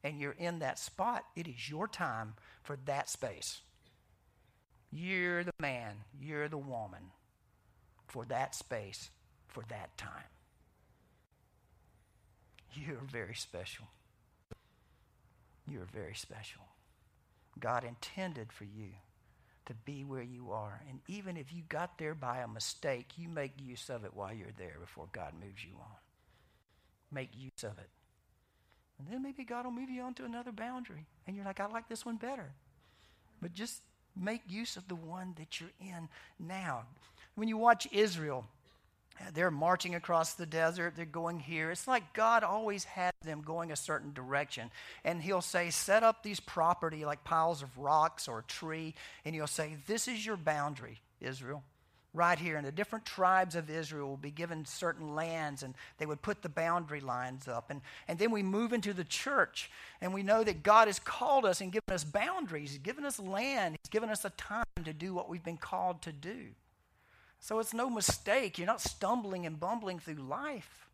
and 0.04 0.20
you're 0.20 0.36
in 0.38 0.60
that 0.60 0.78
spot, 0.78 1.24
it 1.36 1.48
is 1.48 1.70
your 1.70 1.88
time 1.88 2.34
for 2.62 2.78
that 2.86 3.10
space. 3.10 3.62
You're 4.92 5.44
the 5.44 5.54
man, 5.60 5.96
you're 6.20 6.50
the 6.50 6.58
woman 6.58 7.12
for 8.08 8.26
that 8.26 8.54
space, 8.54 9.10
for 9.48 9.63
that 9.70 9.98
time. 9.98 10.30
You're 12.74 13.02
very 13.12 13.36
special. 13.36 13.86
You're 15.68 15.88
very 15.92 16.16
special. 16.16 16.62
God 17.60 17.84
intended 17.84 18.52
for 18.52 18.66
you 18.66 18.89
to 19.66 19.74
be 19.74 20.04
where 20.04 20.24
you 20.24 20.52
are. 20.52 20.82
And 20.89 21.00
even 21.08 21.38
if 21.38 21.54
you 21.54 21.63
got 21.70 21.98
there 21.98 22.16
by 22.16 22.39
a 22.39 22.48
mistake, 22.48 23.12
you 23.16 23.30
make 23.30 23.54
use 23.62 23.89
of 23.89 24.04
it 24.04 24.13
while 24.13 24.34
you're 24.34 24.48
there 24.58 24.78
before 24.82 25.08
God 25.12 25.34
moves 25.39 25.63
you 25.63 25.76
on. 25.80 25.96
Make 27.12 27.30
use 27.38 27.63
of 27.63 27.78
it. 27.78 27.89
And 28.99 29.08
then 29.10 29.23
maybe 29.23 29.43
God 29.43 29.65
will 29.65 29.71
move 29.71 29.89
you 29.89 30.01
on 30.01 30.13
to 30.15 30.25
another 30.25 30.51
boundary. 30.51 31.06
And 31.27 31.36
you're 31.36 31.45
like, 31.45 31.60
I 31.60 31.67
like 31.67 31.89
this 31.89 32.06
one 32.06 32.17
better. 32.17 32.51
But 33.41 33.53
just 33.53 33.82
make 34.15 34.41
use 34.47 34.77
of 34.77 34.88
the 34.88 34.95
one 34.95 35.34
that 35.38 35.60
you're 35.60 35.71
in 35.82 36.08
now. 36.39 36.84
When 37.36 37.47
you 37.47 37.58
watch 37.58 37.88
Israel, 37.91 38.45
uh, 39.19 39.25
they're 39.34 39.51
marching 39.51 39.95
across 39.95 40.34
the 40.34 40.45
desert, 40.45 40.93
they're 40.95 41.06
going 41.06 41.39
here. 41.39 41.71
It's 41.71 41.88
like 41.88 42.13
God 42.13 42.43
always 42.43 42.84
has 42.86 43.12
them 43.23 43.41
going 43.41 43.71
a 43.71 43.75
certain 43.75 44.13
direction. 44.13 44.71
And 45.03 45.21
He'll 45.21 45.41
say, 45.41 45.69
Set 45.69 46.03
up 46.03 46.23
these 46.23 46.39
property 46.39 47.06
like 47.06 47.23
piles 47.23 47.62
of 47.62 47.77
rocks 47.77 48.27
or 48.27 48.39
a 48.39 48.43
tree, 48.43 48.93
and 49.25 49.36
He'll 49.36 49.47
say, 49.47 49.77
This 49.88 50.08
is 50.08 50.25
your 50.25 50.38
boundary, 50.38 51.01
Israel 51.19 51.63
right 52.13 52.38
here. 52.38 52.58
And 52.58 52.65
the 52.65 52.71
different 52.71 53.06
tribes 53.06 53.56
of 53.56 53.69
Israel 53.69 54.08
will 54.08 54.17
be 54.17 54.32
given 54.32 54.65
certain 54.65 55.15
lands, 55.15 55.63
and 55.63 55.73
they 55.97 56.06
would 56.06 56.21
put 56.21 56.41
the 56.41 56.49
boundary 56.49 57.02
lines 57.02 57.47
up. 57.47 57.69
And, 57.69 57.82
and 58.08 58.19
then 58.19 58.32
we 58.32 58.43
move 58.43 58.73
into 58.73 58.93
the 58.93 59.04
church, 59.04 59.69
and 60.02 60.13
we 60.13 60.23
know 60.23 60.43
that 60.43 60.63
God 60.63 60.88
has 60.88 60.99
called 60.99 61.45
us 61.45 61.62
and 61.62 61.71
given 61.71 61.93
us 61.93 62.04
boundaries. 62.04 62.71
He's 62.71 62.80
given 62.80 63.06
us 63.06 63.19
land, 63.19 63.78
He's 63.84 63.89
given 63.89 64.10
us 64.10 64.26
a 64.26 64.30
time 64.32 64.65
to 64.84 64.93
do 64.93 65.13
what 65.13 65.30
we've 65.30 65.43
been 65.43 65.58
called 65.58 66.02
to 66.04 66.12
do. 66.12 66.49
So 67.39 67.60
it's 67.60 67.73
no 67.73 67.89
mistake. 67.89 68.58
You're 68.58 68.67
not 68.67 68.80
stumbling 68.80 69.45
and 69.45 69.60
bumbling 69.60 69.99
through 69.99 70.15
life. 70.15 70.88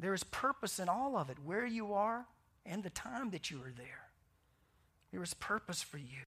There 0.00 0.14
is 0.14 0.24
purpose 0.24 0.78
in 0.78 0.88
all 0.88 1.16
of 1.16 1.28
it, 1.28 1.38
where 1.44 1.66
you 1.66 1.92
are 1.92 2.24
and 2.64 2.82
the 2.82 2.90
time 2.90 3.30
that 3.30 3.50
you 3.50 3.58
are 3.58 3.72
there. 3.76 4.08
There 5.10 5.22
is 5.22 5.34
purpose 5.34 5.82
for 5.82 5.98
you. 5.98 6.24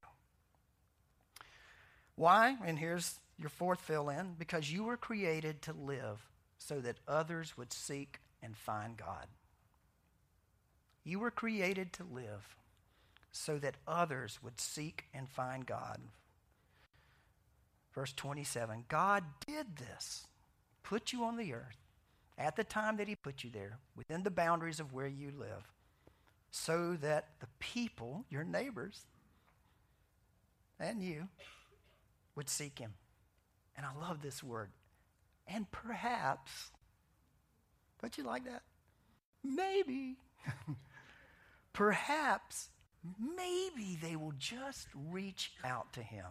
Why? 2.16 2.58
And 2.66 2.78
here's 2.78 3.16
your 3.42 3.50
fourth 3.50 3.82
fill 3.82 4.10
in 4.10 4.36
because 4.38 4.72
you 4.72 4.84
were 4.84 4.98
created 4.98 5.62
to 5.64 5.74
live 5.74 6.30
so 6.58 6.80
that 6.80 6.98
others 7.08 7.58
would 7.58 7.74
seek 7.74 8.20
and 8.42 8.56
find 8.56 8.96
God. 8.96 9.28
You 11.04 11.20
were 11.20 11.32
created 11.32 11.92
to 11.94 12.04
live 12.04 12.56
so 13.32 13.58
that 13.58 13.78
others 13.88 14.40
would 14.44 14.60
seek 14.60 15.06
and 15.14 15.28
find 15.28 15.66
God. 15.66 16.00
Verse 17.94 18.14
27 18.14 18.86
God 18.88 19.24
did 19.46 19.78
this, 19.78 20.28
put 20.84 21.12
you 21.12 21.24
on 21.24 21.38
the 21.38 21.54
earth 21.54 21.78
at 22.38 22.56
the 22.56 22.64
time 22.64 22.98
that 22.98 23.08
He 23.08 23.16
put 23.16 23.44
you 23.44 23.50
there, 23.50 23.80
within 23.96 24.24
the 24.24 24.32
boundaries 24.32 24.80
of 24.80 24.94
where 24.94 25.08
you 25.08 25.32
live, 25.38 25.72
so 26.50 26.98
that 27.02 27.30
the 27.40 27.48
people, 27.60 28.26
your 28.30 28.44
neighbors, 28.44 29.06
and 30.80 31.04
you, 31.04 31.28
would 32.36 32.50
seek 32.50 32.80
Him. 32.80 32.94
And 33.76 33.86
I 33.86 34.00
love 34.00 34.22
this 34.22 34.44
word. 34.44 34.70
And 35.48 35.70
perhaps, 35.72 36.72
don't 38.02 38.18
you 38.18 38.24
like 38.24 38.46
that? 38.46 38.64
Maybe 39.44 40.18
perhaps, 41.74 42.70
maybe 43.20 43.98
they 44.02 44.16
will 44.16 44.34
just 44.38 44.88
reach 45.12 45.52
out 45.64 45.94
to 45.94 46.02
him 46.02 46.26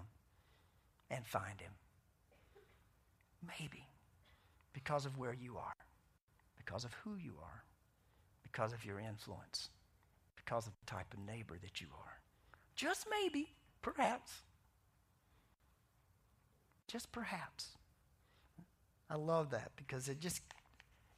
and 1.10 1.26
find 1.26 1.60
him. 1.60 1.72
Maybe. 3.58 3.84
Because 4.72 5.06
of 5.06 5.18
where 5.18 5.34
you 5.34 5.56
are, 5.56 5.74
because 6.56 6.84
of 6.84 6.94
who 7.04 7.16
you 7.16 7.34
are, 7.42 7.64
because 8.42 8.72
of 8.72 8.84
your 8.84 9.00
influence, 9.00 9.70
because 10.36 10.66
of 10.66 10.72
the 10.78 10.86
type 10.86 11.12
of 11.12 11.20
neighbor 11.20 11.56
that 11.60 11.80
you 11.80 11.88
are. 11.92 12.20
Just 12.76 13.06
maybe, 13.10 13.48
perhaps. 13.82 14.42
Just 16.90 17.12
perhaps. 17.12 17.68
I 19.08 19.14
love 19.14 19.50
that 19.50 19.70
because 19.76 20.08
it 20.08 20.18
just 20.18 20.42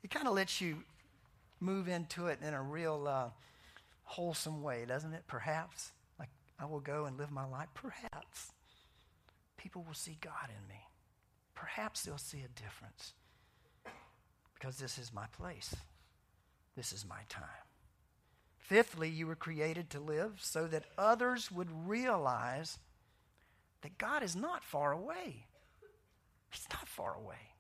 it 0.03 0.11
kind 0.11 0.29
of 0.29 0.35
lets 0.35 0.61
you 0.61 0.83
move 1.61 1.89
into 1.89 2.27
it 2.27 2.41
in 2.47 2.53
a 2.53 2.61
real 2.61 3.07
uh, 3.09 3.31
wholesome 4.05 4.63
way, 4.63 4.85
doesn't 4.87 5.15
it? 5.15 5.23
Perhaps. 5.27 5.93
Like 6.19 6.29
I 6.61 6.67
will 6.67 6.81
go 6.81 7.07
and 7.07 7.17
live 7.17 7.31
my 7.31 7.47
life. 7.47 7.69
Perhaps 7.73 8.53
people 9.57 9.83
will 9.87 9.95
see 9.95 10.19
God 10.21 10.49
in 10.49 10.69
me. 10.69 10.81
Perhaps 11.55 12.03
they'll 12.03 12.19
see 12.19 12.43
a 12.45 12.61
difference 12.61 13.15
because 14.55 14.77
this 14.77 14.99
is 14.99 15.15
my 15.15 15.27
place. 15.39 15.75
This 16.77 16.93
is 16.93 17.07
my 17.09 17.21
time. 17.31 17.45
Fifthly, 18.59 19.09
you 19.09 19.27
were 19.27 19.37
created 19.37 19.89
to 19.91 20.01
live 20.01 20.35
so 20.39 20.67
that 20.67 20.85
others 20.99 21.51
would 21.51 21.69
realize 21.87 22.79
that 23.81 23.97
God 23.97 24.23
is 24.23 24.37
not 24.37 24.63
far 24.63 24.93
away. 24.93 25.47
He's 26.53 26.69
not 26.71 26.87
far 26.87 27.15
away. 27.15 27.53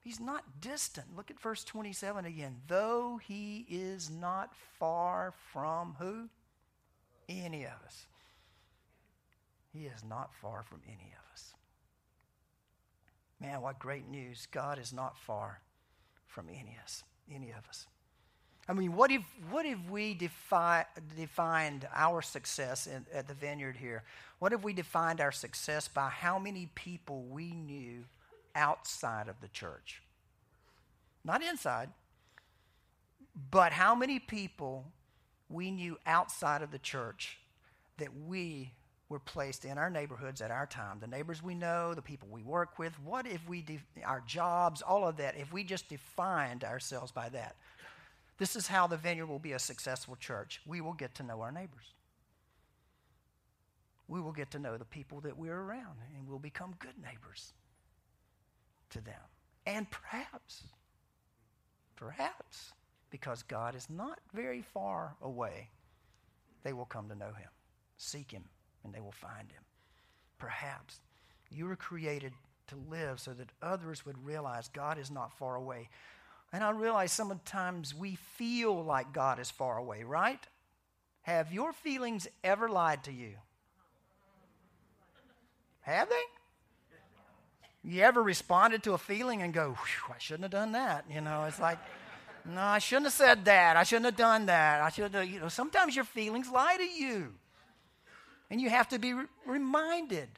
He's 0.00 0.20
not 0.20 0.60
distant. 0.62 1.14
Look 1.14 1.30
at 1.30 1.38
verse 1.38 1.64
27 1.64 2.24
again. 2.24 2.56
Though 2.66 3.20
he 3.22 3.66
is 3.68 4.10
not 4.10 4.54
far 4.78 5.34
from 5.52 5.96
who? 5.98 6.28
Any 7.28 7.64
of 7.64 7.74
us. 7.84 8.06
He 9.70 9.84
is 9.84 10.02
not 10.02 10.32
far 10.40 10.62
from 10.62 10.80
any 10.86 11.12
of 11.12 11.32
us. 11.32 11.52
Man, 13.38 13.60
what 13.60 13.78
great 13.78 14.08
news. 14.08 14.48
God 14.50 14.78
is 14.78 14.92
not 14.94 15.18
far 15.18 15.60
from 16.26 16.48
any 16.48 16.76
of 16.78 16.84
us. 16.84 17.04
Any 17.30 17.50
of 17.50 17.68
us. 17.68 17.86
I 18.68 18.74
mean, 18.74 18.94
what 18.94 19.10
if, 19.10 19.22
what 19.50 19.64
if 19.64 19.78
we 19.88 20.12
defi- 20.12 20.86
defined 21.16 21.88
our 21.94 22.20
success 22.20 22.86
in, 22.86 23.06
at 23.14 23.26
the 23.26 23.34
vineyard 23.34 23.76
here? 23.76 24.02
What 24.40 24.52
if 24.52 24.62
we 24.62 24.74
defined 24.74 25.20
our 25.20 25.32
success 25.32 25.88
by 25.88 26.10
how 26.10 26.38
many 26.38 26.68
people 26.74 27.22
we 27.22 27.52
knew 27.52 28.04
outside 28.58 29.28
of 29.28 29.40
the 29.40 29.48
church. 29.48 30.02
Not 31.24 31.42
inside, 31.42 31.90
but 33.50 33.72
how 33.72 33.94
many 33.94 34.18
people 34.18 34.84
we 35.48 35.70
knew 35.70 35.96
outside 36.06 36.60
of 36.60 36.70
the 36.70 36.78
church 36.78 37.38
that 37.98 38.10
we 38.26 38.72
were 39.08 39.18
placed 39.18 39.64
in 39.64 39.78
our 39.78 39.88
neighborhoods 39.88 40.42
at 40.42 40.50
our 40.50 40.66
time. 40.66 40.98
The 41.00 41.06
neighbors 41.06 41.42
we 41.42 41.54
know, 41.54 41.94
the 41.94 42.02
people 42.02 42.28
we 42.30 42.42
work 42.42 42.78
with, 42.78 42.92
what 43.02 43.26
if 43.26 43.48
we, 43.48 43.62
de- 43.62 43.80
our 44.04 44.22
jobs, 44.26 44.82
all 44.82 45.08
of 45.08 45.16
that, 45.16 45.36
if 45.38 45.50
we 45.50 45.64
just 45.64 45.88
defined 45.88 46.62
ourselves 46.62 47.10
by 47.10 47.30
that? 47.30 47.56
This 48.38 48.54
is 48.54 48.68
how 48.68 48.86
the 48.86 48.96
vineyard 48.96 49.26
will 49.26 49.40
be 49.40 49.52
a 49.52 49.58
successful 49.58 50.16
church. 50.16 50.60
We 50.64 50.80
will 50.80 50.92
get 50.92 51.14
to 51.16 51.22
know 51.22 51.40
our 51.40 51.52
neighbors. 51.52 51.94
We 54.06 54.20
will 54.20 54.32
get 54.32 54.50
to 54.52 54.58
know 54.58 54.78
the 54.78 54.84
people 54.84 55.20
that 55.20 55.36
we're 55.36 55.60
around, 55.60 55.98
and 56.16 56.26
we'll 56.26 56.38
become 56.38 56.74
good 56.78 56.94
neighbors 57.02 57.52
to 58.90 59.00
them. 59.00 59.20
And 59.66 59.90
perhaps, 59.90 60.64
perhaps, 61.96 62.72
because 63.10 63.42
God 63.42 63.74
is 63.74 63.90
not 63.90 64.20
very 64.32 64.62
far 64.62 65.14
away, 65.20 65.68
they 66.62 66.72
will 66.72 66.86
come 66.86 67.08
to 67.08 67.14
know 67.14 67.32
him, 67.32 67.50
seek 67.98 68.30
him, 68.30 68.44
and 68.84 68.94
they 68.94 69.00
will 69.00 69.12
find 69.12 69.50
him. 69.50 69.62
Perhaps 70.38 71.00
you 71.50 71.66
were 71.66 71.76
created 71.76 72.32
to 72.68 72.76
live 72.90 73.18
so 73.20 73.32
that 73.32 73.50
others 73.62 74.06
would 74.06 74.24
realize 74.24 74.68
God 74.68 74.98
is 74.98 75.10
not 75.10 75.36
far 75.36 75.56
away. 75.56 75.88
And 76.52 76.64
I 76.64 76.70
realize 76.70 77.12
sometimes 77.12 77.94
we 77.94 78.14
feel 78.14 78.82
like 78.82 79.12
God 79.12 79.38
is 79.38 79.50
far 79.50 79.76
away, 79.76 80.02
right? 80.02 80.40
Have 81.22 81.52
your 81.52 81.72
feelings 81.72 82.26
ever 82.42 82.68
lied 82.68 83.04
to 83.04 83.12
you? 83.12 83.34
Have 85.82 86.08
they? 86.08 86.22
You 87.84 88.02
ever 88.02 88.22
responded 88.22 88.82
to 88.84 88.92
a 88.92 88.98
feeling 88.98 89.42
and 89.42 89.52
go, 89.52 89.76
I 90.08 90.18
shouldn't 90.18 90.44
have 90.44 90.50
done 90.50 90.72
that? 90.72 91.04
You 91.12 91.20
know, 91.20 91.44
it's 91.44 91.60
like, 91.60 91.78
no, 92.44 92.60
I 92.60 92.78
shouldn't 92.78 93.06
have 93.06 93.12
said 93.12 93.44
that. 93.44 93.76
I 93.76 93.82
shouldn't 93.82 94.06
have 94.06 94.16
done 94.16 94.46
that. 94.46 94.80
I 94.82 94.90
should 94.90 95.12
have, 95.12 95.28
you 95.28 95.40
know, 95.40 95.48
sometimes 95.48 95.94
your 95.94 96.04
feelings 96.04 96.50
lie 96.50 96.76
to 96.76 96.84
you. 96.84 97.34
And 98.50 98.60
you 98.60 98.70
have 98.70 98.88
to 98.88 98.98
be 98.98 99.12
re- 99.12 99.26
reminded 99.46 100.28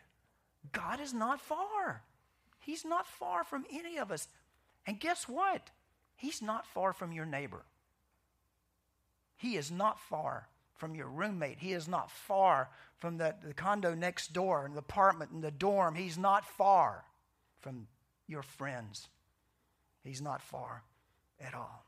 God 0.72 1.00
is 1.00 1.14
not 1.14 1.40
far. 1.40 2.02
He's 2.60 2.84
not 2.84 3.06
far 3.06 3.44
from 3.44 3.64
any 3.72 3.98
of 3.98 4.10
us. 4.10 4.28
And 4.86 5.00
guess 5.00 5.28
what? 5.28 5.70
He's 6.20 6.42
not 6.42 6.66
far 6.66 6.92
from 6.92 7.12
your 7.12 7.24
neighbor. 7.24 7.62
He 9.38 9.56
is 9.56 9.70
not 9.70 9.98
far 9.98 10.48
from 10.76 10.94
your 10.94 11.06
roommate. 11.06 11.60
He 11.60 11.72
is 11.72 11.88
not 11.88 12.10
far 12.10 12.68
from 12.98 13.16
the, 13.16 13.34
the 13.42 13.54
condo 13.54 13.94
next 13.94 14.34
door 14.34 14.66
and 14.66 14.74
the 14.74 14.80
apartment 14.80 15.30
and 15.30 15.42
the 15.42 15.50
dorm. 15.50 15.94
He's 15.94 16.18
not 16.18 16.44
far 16.44 17.04
from 17.60 17.86
your 18.26 18.42
friends. 18.42 19.08
He's 20.04 20.20
not 20.20 20.42
far 20.42 20.82
at 21.40 21.54
all. 21.54 21.86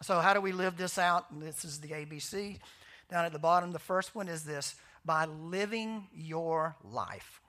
So, 0.00 0.20
how 0.20 0.32
do 0.32 0.40
we 0.40 0.52
live 0.52 0.78
this 0.78 0.96
out? 0.96 1.30
And 1.30 1.42
this 1.42 1.62
is 1.62 1.80
the 1.80 1.88
ABC. 1.88 2.58
Down 3.10 3.26
at 3.26 3.34
the 3.34 3.38
bottom, 3.38 3.72
the 3.72 3.78
first 3.78 4.14
one 4.14 4.28
is 4.28 4.44
this 4.44 4.76
by 5.04 5.26
living 5.26 6.08
your 6.14 6.74
life. 6.82 7.42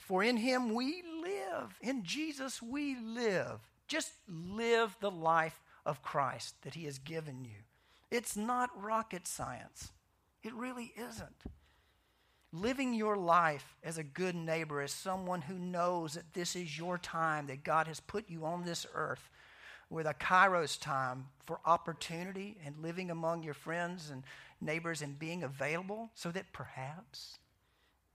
For 0.00 0.24
in 0.24 0.36
Him 0.36 0.74
we 0.74 1.04
live, 1.22 1.78
in 1.80 2.02
Jesus 2.02 2.60
we 2.60 2.96
live. 2.96 3.60
Just 3.88 4.12
live 4.28 4.96
the 5.00 5.10
life 5.10 5.60
of 5.84 6.02
Christ 6.02 6.54
that 6.62 6.74
He 6.74 6.84
has 6.84 6.98
given 6.98 7.44
you. 7.44 7.56
It's 8.10 8.36
not 8.36 8.70
rocket 8.80 9.26
science, 9.26 9.92
it 10.42 10.54
really 10.54 10.92
isn't. 10.96 11.42
Living 12.50 12.94
your 12.94 13.16
life 13.16 13.76
as 13.84 13.98
a 13.98 14.02
good 14.02 14.34
neighbor, 14.34 14.80
as 14.80 14.90
someone 14.90 15.42
who 15.42 15.58
knows 15.58 16.14
that 16.14 16.32
this 16.32 16.56
is 16.56 16.78
your 16.78 16.96
time, 16.96 17.46
that 17.48 17.62
God 17.62 17.86
has 17.86 18.00
put 18.00 18.30
you 18.30 18.46
on 18.46 18.64
this 18.64 18.86
earth 18.94 19.28
with 19.90 20.06
a 20.06 20.14
kairos 20.14 20.80
time 20.80 21.26
for 21.44 21.60
opportunity 21.66 22.56
and 22.64 22.82
living 22.82 23.10
among 23.10 23.42
your 23.42 23.52
friends 23.52 24.08
and 24.10 24.22
neighbors 24.62 25.02
and 25.02 25.18
being 25.18 25.42
available 25.42 26.10
so 26.14 26.30
that 26.30 26.52
perhaps 26.54 27.38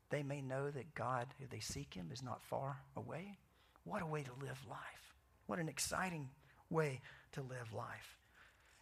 they 0.10 0.24
may 0.24 0.42
know 0.42 0.70
that 0.72 0.96
God, 0.96 1.28
if 1.40 1.50
they 1.50 1.60
seek 1.60 1.94
Him, 1.94 2.10
is 2.12 2.24
not 2.24 2.44
far 2.44 2.78
away. 2.96 3.38
What 3.84 4.02
a 4.02 4.06
way 4.08 4.24
to 4.24 4.46
live 4.46 4.60
life. 4.70 5.03
What 5.47 5.60
an 5.60 5.69
exciting 5.69 6.29
way 6.69 7.01
to 7.34 7.41
live 7.41 7.73
life. 7.73 8.17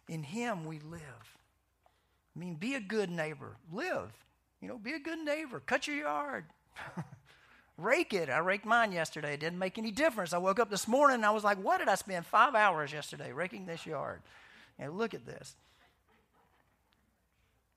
In 0.08 0.22
Him 0.22 0.64
we 0.64 0.78
live. 0.80 1.38
I 2.34 2.38
mean, 2.38 2.54
be 2.54 2.74
a 2.74 2.80
good 2.80 3.10
neighbor. 3.10 3.56
Live. 3.70 4.12
You 4.60 4.68
know, 4.68 4.78
be 4.78 4.92
a 4.92 4.98
good 4.98 5.18
neighbor. 5.18 5.60
Cut 5.60 5.86
your 5.86 5.96
yard. 5.96 6.44
Rake 7.76 8.12
it. 8.12 8.28
I 8.30 8.38
raked 8.38 8.64
mine 8.64 8.92
yesterday. 8.92 9.34
It 9.34 9.40
didn't 9.40 9.58
make 9.58 9.78
any 9.78 9.90
difference. 9.90 10.32
I 10.32 10.38
woke 10.38 10.60
up 10.60 10.70
this 10.70 10.86
morning 10.86 11.16
and 11.16 11.26
I 11.26 11.30
was 11.30 11.42
like, 11.42 11.58
what 11.58 11.78
did 11.78 11.88
I 11.88 11.94
spend 11.96 12.26
five 12.26 12.54
hours 12.54 12.92
yesterday 12.92 13.32
raking 13.32 13.66
this 13.66 13.86
yard? 13.86 14.20
And 14.78 14.96
look 14.96 15.14
at 15.14 15.26
this. 15.26 15.56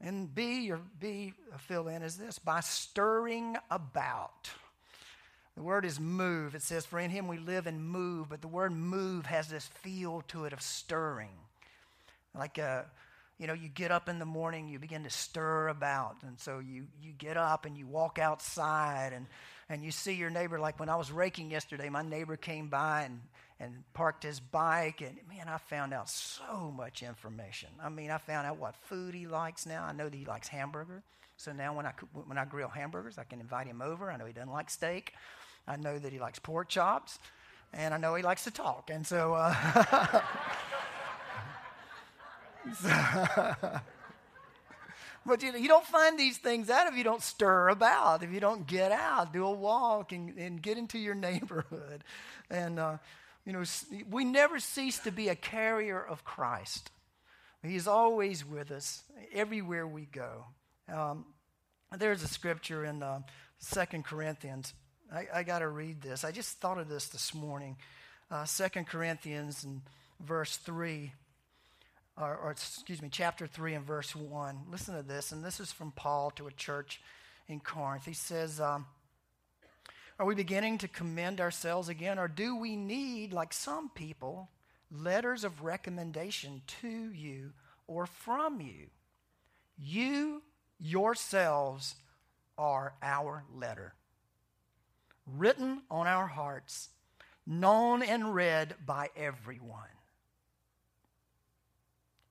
And 0.01 0.33
B, 0.33 0.61
your 0.61 0.79
B 0.99 1.33
fill 1.59 1.87
in 1.87 2.01
is 2.01 2.17
this 2.17 2.37
by 2.37 2.59
stirring 2.59 3.57
about. 3.71 4.49
The 5.55 5.63
word 5.63 5.85
is 5.85 5.99
move. 5.99 6.53
It 6.53 6.61
says, 6.61 6.85
For 6.85 6.99
in 6.99 7.11
him 7.11 7.27
we 7.27 7.37
live 7.37 7.65
and 7.65 7.87
move, 7.87 8.29
but 8.29 8.41
the 8.41 8.47
word 8.47 8.73
move 8.73 9.25
has 9.25 9.47
this 9.47 9.65
feel 9.65 10.23
to 10.27 10.45
it 10.45 10.53
of 10.53 10.61
stirring. 10.61 11.29
Like 12.33 12.57
a 12.57 12.85
you 13.37 13.47
know, 13.47 13.53
you 13.53 13.67
get 13.67 13.91
up 13.91 14.07
in 14.07 14.17
the 14.17 14.25
morning, 14.25 14.69
you 14.69 14.79
begin 14.79 15.03
to 15.03 15.09
stir 15.09 15.67
about. 15.67 16.15
And 16.25 16.39
so 16.39 16.59
you, 16.59 16.85
you 17.01 17.11
get 17.17 17.35
up 17.35 17.65
and 17.65 17.77
you 17.77 17.85
walk 17.85 18.17
outside 18.17 19.11
and, 19.13 19.25
and 19.67 19.83
you 19.83 19.91
see 19.91 20.13
your 20.13 20.29
neighbor. 20.29 20.57
Like 20.57 20.79
when 20.79 20.87
I 20.87 20.95
was 20.95 21.11
raking 21.11 21.51
yesterday, 21.51 21.89
my 21.89 22.01
neighbor 22.01 22.37
came 22.37 22.69
by 22.69 23.03
and, 23.03 23.19
and 23.59 23.83
parked 23.93 24.23
his 24.23 24.39
bike. 24.39 25.01
And 25.01 25.17
man, 25.27 25.49
I 25.49 25.57
found 25.57 25.93
out 25.93 26.09
so 26.09 26.73
much 26.75 27.03
information. 27.03 27.69
I 27.83 27.89
mean, 27.89 28.09
I 28.09 28.19
found 28.19 28.47
out 28.47 28.57
what 28.57 28.75
food 28.75 29.13
he 29.13 29.27
likes 29.27 29.65
now. 29.65 29.83
I 29.83 29.91
know 29.91 30.05
that 30.05 30.17
he 30.17 30.25
likes 30.25 30.47
hamburger. 30.47 31.03
So 31.35 31.51
now 31.51 31.75
when 31.75 31.85
I, 31.85 31.91
when 32.13 32.37
I 32.37 32.45
grill 32.45 32.69
hamburgers, 32.69 33.17
I 33.17 33.25
can 33.25 33.41
invite 33.41 33.67
him 33.67 33.81
over. 33.81 34.09
I 34.09 34.15
know 34.15 34.25
he 34.25 34.31
doesn't 34.31 34.51
like 34.51 34.69
steak. 34.69 35.13
I 35.67 35.77
know 35.77 35.97
that 35.97 36.11
he 36.11 36.19
likes 36.19 36.39
pork 36.39 36.69
chops. 36.69 37.19
And 37.73 37.93
I 37.93 37.97
know 37.97 38.15
he 38.15 38.23
likes 38.23 38.45
to 38.45 38.51
talk. 38.51 38.89
And 38.89 39.05
so. 39.05 39.33
Uh, 39.33 40.21
but 45.25 45.43
you, 45.43 45.51
you 45.57 45.67
don't 45.67 45.85
find 45.85 46.17
these 46.17 46.37
things 46.37 46.69
out 46.69 46.87
if 46.87 46.95
you 46.95 47.03
don't 47.03 47.21
stir 47.21 47.69
about, 47.69 48.23
if 48.23 48.31
you 48.31 48.39
don't 48.39 48.65
get 48.65 48.91
out, 48.91 49.33
do 49.33 49.45
a 49.45 49.51
walk, 49.51 50.11
and, 50.11 50.37
and 50.37 50.61
get 50.61 50.77
into 50.77 50.97
your 50.97 51.15
neighborhood. 51.29 52.03
And 52.49 52.79
uh, 52.79 52.97
You 53.45 53.53
know, 53.53 53.63
we 54.09 54.23
never 54.23 54.59
cease 54.59 54.99
to 54.99 55.11
be 55.11 55.29
a 55.29 55.35
carrier 55.35 56.03
of 56.03 56.23
Christ. 56.23 56.91
He's 57.61 57.87
always 57.87 58.45
with 58.45 58.71
us 58.71 59.03
everywhere 59.33 59.87
we 59.87 60.05
go. 60.05 60.45
Um, 60.91 61.25
there's 61.97 62.23
a 62.23 62.27
scripture 62.27 62.85
in 62.85 63.01
uh, 63.01 63.21
Second 63.57 64.05
Corinthians. 64.05 64.73
I, 65.13 65.27
I 65.33 65.43
got 65.43 65.59
to 65.59 65.67
read 65.67 66.01
this. 66.01 66.23
I 66.23 66.31
just 66.31 66.57
thought 66.59 66.77
of 66.77 66.89
this 66.89 67.07
this 67.07 67.33
morning. 67.33 67.77
Uh, 68.31 68.45
Second 68.45 68.87
Corinthians 68.87 69.63
and 69.63 69.81
verse 70.19 70.57
3, 70.57 71.11
or, 72.17 72.35
or, 72.35 72.51
excuse 72.51 73.01
me, 73.01 73.09
chapter 73.11 73.45
3 73.45 73.75
and 73.75 73.85
verse 73.85 74.15
1. 74.15 74.57
Listen 74.71 74.95
to 74.95 75.03
this, 75.03 75.31
and 75.31 75.43
this 75.43 75.59
is 75.59 75.71
from 75.71 75.91
Paul 75.91 76.31
to 76.31 76.47
a 76.47 76.51
church 76.51 77.01
in 77.47 77.59
Corinth. 77.59 78.05
He 78.05 78.13
says, 78.13 78.59
um, 78.59 78.85
Are 80.17 80.25
we 80.25 80.35
beginning 80.35 80.79
to 80.79 80.87
commend 80.87 81.39
ourselves 81.39 81.89
again, 81.89 82.17
or 82.17 82.27
do 82.27 82.55
we 82.55 82.75
need, 82.75 83.33
like 83.33 83.53
some 83.53 83.89
people, 83.89 84.49
letters 84.91 85.43
of 85.43 85.63
recommendation 85.63 86.61
to 86.81 86.87
you 86.87 87.51
or 87.87 88.05
from 88.05 88.61
you? 88.61 88.87
You 89.77 90.41
yourselves 90.79 91.95
are 92.57 92.93
our 93.01 93.43
letter, 93.53 93.93
written 95.25 95.81
on 95.89 96.07
our 96.07 96.27
hearts, 96.27 96.89
known 97.45 98.03
and 98.03 98.33
read 98.33 98.75
by 98.85 99.09
everyone. 99.15 99.89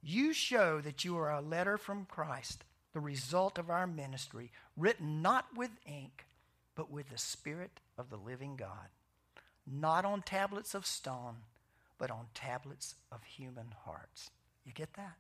You 0.02 0.33
show 0.33 0.80
that 0.83 1.04
you 1.04 1.16
are 1.16 1.33
a 1.33 1.40
letter 1.40 1.78
from 1.78 2.04
Christ, 2.04 2.64
the 2.92 3.00
result 3.00 3.59
of 3.59 3.70
our 3.70 3.87
ministry, 3.87 4.50
written 4.76 5.22
not 5.22 5.46
with 5.57 5.70
ink, 5.87 6.26
but 6.74 6.90
with 6.90 7.09
the 7.09 7.18
Spirit 7.18 7.80
of 7.96 8.11
the 8.11 8.16
living 8.16 8.57
God, 8.57 8.88
not 9.66 10.04
on 10.04 10.22
tablets 10.22 10.74
of 10.74 10.85
stone, 10.85 11.37
but 11.98 12.11
on 12.11 12.26
tablets 12.35 12.96
of 13.11 13.22
human 13.22 13.68
hearts. 13.85 14.30
You 14.64 14.72
get 14.72 14.92
that? 14.94 15.14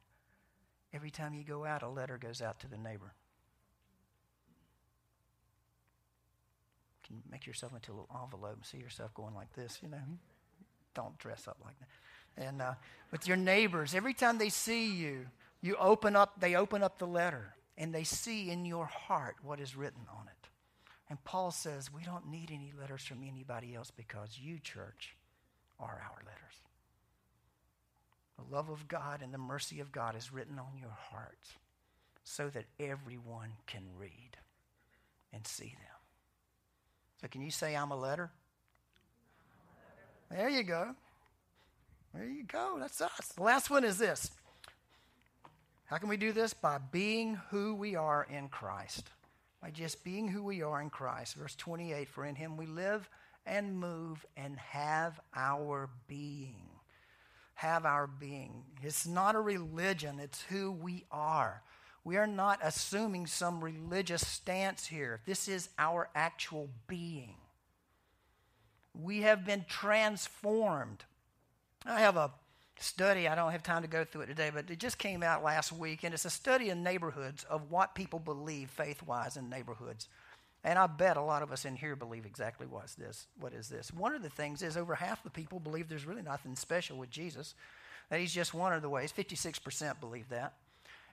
Every 0.92 1.10
time 1.10 1.34
you 1.34 1.44
go 1.44 1.64
out, 1.64 1.82
a 1.82 1.88
letter 1.88 2.18
goes 2.18 2.42
out 2.42 2.60
to 2.60 2.68
the 2.68 2.76
neighbor. 2.76 3.14
Can 7.06 7.22
make 7.30 7.46
yourself 7.46 7.72
into 7.74 7.92
a 7.92 7.94
little 7.94 8.20
envelope 8.22 8.54
and 8.56 8.64
see 8.64 8.78
yourself 8.78 9.12
going 9.14 9.34
like 9.34 9.52
this, 9.54 9.78
you 9.82 9.88
know. 9.88 9.98
Don't 10.94 11.18
dress 11.18 11.48
up 11.48 11.58
like 11.64 11.78
that. 11.78 12.46
And 12.46 12.62
uh, 12.62 12.74
with 13.10 13.26
your 13.26 13.36
neighbors, 13.36 13.94
every 13.94 14.14
time 14.14 14.38
they 14.38 14.48
see 14.48 14.92
you, 14.92 15.26
you 15.60 15.76
open 15.76 16.16
up, 16.16 16.40
they 16.40 16.56
open 16.56 16.82
up 16.82 16.98
the 16.98 17.06
letter 17.06 17.54
and 17.76 17.94
they 17.94 18.04
see 18.04 18.50
in 18.50 18.64
your 18.64 18.86
heart 18.86 19.36
what 19.42 19.60
is 19.60 19.76
written 19.76 20.02
on 20.08 20.26
it. 20.26 20.48
And 21.08 21.22
Paul 21.24 21.50
says, 21.50 21.92
We 21.92 22.02
don't 22.02 22.30
need 22.30 22.50
any 22.50 22.72
letters 22.78 23.02
from 23.02 23.22
anybody 23.22 23.74
else 23.74 23.90
because 23.90 24.38
you, 24.40 24.58
church, 24.58 25.16
are 25.78 26.02
our 26.02 26.22
letters. 26.24 26.40
The 28.36 28.54
love 28.54 28.68
of 28.68 28.88
God 28.88 29.20
and 29.22 29.32
the 29.32 29.38
mercy 29.38 29.80
of 29.80 29.92
God 29.92 30.16
is 30.16 30.32
written 30.32 30.58
on 30.58 30.78
your 30.80 30.96
heart 31.10 31.38
so 32.24 32.48
that 32.48 32.64
everyone 32.80 33.52
can 33.66 33.82
read 33.98 34.38
and 35.32 35.46
see 35.46 35.74
them. 35.78 36.03
So, 37.24 37.28
can 37.28 37.40
you 37.40 37.50
say, 37.50 37.74
I'm 37.74 37.90
a 37.90 37.96
letter? 37.96 38.30
There 40.30 40.50
you 40.50 40.62
go. 40.62 40.94
There 42.12 42.26
you 42.26 42.44
go. 42.44 42.76
That's 42.78 43.00
us. 43.00 43.32
The 43.34 43.42
last 43.42 43.70
one 43.70 43.82
is 43.82 43.96
this. 43.96 44.30
How 45.86 45.96
can 45.96 46.10
we 46.10 46.18
do 46.18 46.32
this? 46.32 46.52
By 46.52 46.76
being 46.92 47.40
who 47.48 47.76
we 47.76 47.96
are 47.96 48.26
in 48.28 48.48
Christ. 48.48 49.08
By 49.62 49.70
just 49.70 50.04
being 50.04 50.28
who 50.28 50.42
we 50.42 50.60
are 50.60 50.82
in 50.82 50.90
Christ. 50.90 51.36
Verse 51.36 51.54
28 51.54 52.10
For 52.10 52.26
in 52.26 52.34
him 52.34 52.58
we 52.58 52.66
live 52.66 53.08
and 53.46 53.74
move 53.74 54.26
and 54.36 54.58
have 54.58 55.18
our 55.34 55.88
being 56.06 56.74
have 57.54 57.86
our 57.86 58.06
being. 58.06 58.64
It's 58.82 59.06
not 59.06 59.36
a 59.36 59.40
religion, 59.40 60.18
it's 60.18 60.42
who 60.42 60.72
we 60.72 61.04
are. 61.10 61.62
We 62.04 62.16
are 62.18 62.26
not 62.26 62.60
assuming 62.62 63.26
some 63.26 63.64
religious 63.64 64.26
stance 64.26 64.86
here. 64.86 65.20
This 65.24 65.48
is 65.48 65.70
our 65.78 66.10
actual 66.14 66.68
being. 66.86 67.34
We 68.94 69.22
have 69.22 69.46
been 69.46 69.64
transformed. 69.68 71.04
I 71.86 72.00
have 72.00 72.16
a 72.16 72.30
study, 72.78 73.26
I 73.26 73.34
don't 73.34 73.52
have 73.52 73.62
time 73.62 73.82
to 73.82 73.88
go 73.88 74.04
through 74.04 74.22
it 74.22 74.26
today, 74.26 74.50
but 74.52 74.70
it 74.70 74.78
just 74.78 74.98
came 74.98 75.22
out 75.22 75.44
last 75.44 75.72
week, 75.72 76.02
and 76.02 76.12
it's 76.12 76.24
a 76.24 76.30
study 76.30 76.70
in 76.70 76.82
neighborhoods 76.82 77.44
of 77.44 77.70
what 77.70 77.94
people 77.94 78.18
believe 78.18 78.68
faith 78.68 79.02
wise 79.02 79.36
in 79.36 79.48
neighborhoods. 79.48 80.08
And 80.64 80.78
I 80.78 80.86
bet 80.86 81.16
a 81.16 81.22
lot 81.22 81.42
of 81.42 81.52
us 81.52 81.64
in 81.64 81.76
here 81.76 81.94
believe 81.94 82.26
exactly 82.26 82.66
what's 82.66 82.94
this. 82.94 83.26
What 83.38 83.52
is 83.52 83.68
this? 83.68 83.92
One 83.92 84.14
of 84.14 84.22
the 84.22 84.30
things 84.30 84.62
is 84.62 84.76
over 84.76 84.94
half 84.94 85.22
the 85.22 85.30
people 85.30 85.60
believe 85.60 85.88
there's 85.88 86.06
really 86.06 86.22
nothing 86.22 86.56
special 86.56 86.96
with 86.98 87.10
Jesus. 87.10 87.54
That 88.10 88.20
he's 88.20 88.34
just 88.34 88.54
one 88.54 88.72
of 88.72 88.82
the 88.82 88.88
ways. 88.88 89.12
Fifty-six 89.12 89.58
percent 89.58 90.00
believe 90.00 90.28
that. 90.30 90.54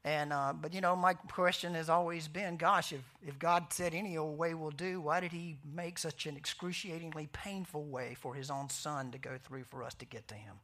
And 0.04 0.34
uh, 0.34 0.54
but 0.60 0.74
you 0.74 0.82
know, 0.82 0.96
my 0.96 1.14
question 1.14 1.76
has 1.76 1.88
always 1.88 2.28
been, 2.28 2.58
gosh, 2.58 2.92
if 2.92 3.02
if 3.26 3.38
God 3.38 3.66
said 3.70 3.94
any 3.94 4.18
old 4.18 4.38
way 4.38 4.56
will 4.56 4.72
do, 4.72 5.00
why 5.00 5.20
did 5.20 5.32
He 5.32 5.58
make 5.76 6.00
such 6.00 6.26
an 6.26 6.36
excruciatingly 6.36 7.30
painful 7.34 7.84
way 7.84 8.16
for 8.20 8.34
His 8.34 8.50
own 8.50 8.70
Son 8.70 9.12
to 9.12 9.20
go 9.20 9.38
through 9.44 9.66
for 9.66 9.84
us 9.84 9.94
to 9.96 10.06
get 10.06 10.28
to 10.30 10.36
Him? 10.36 10.56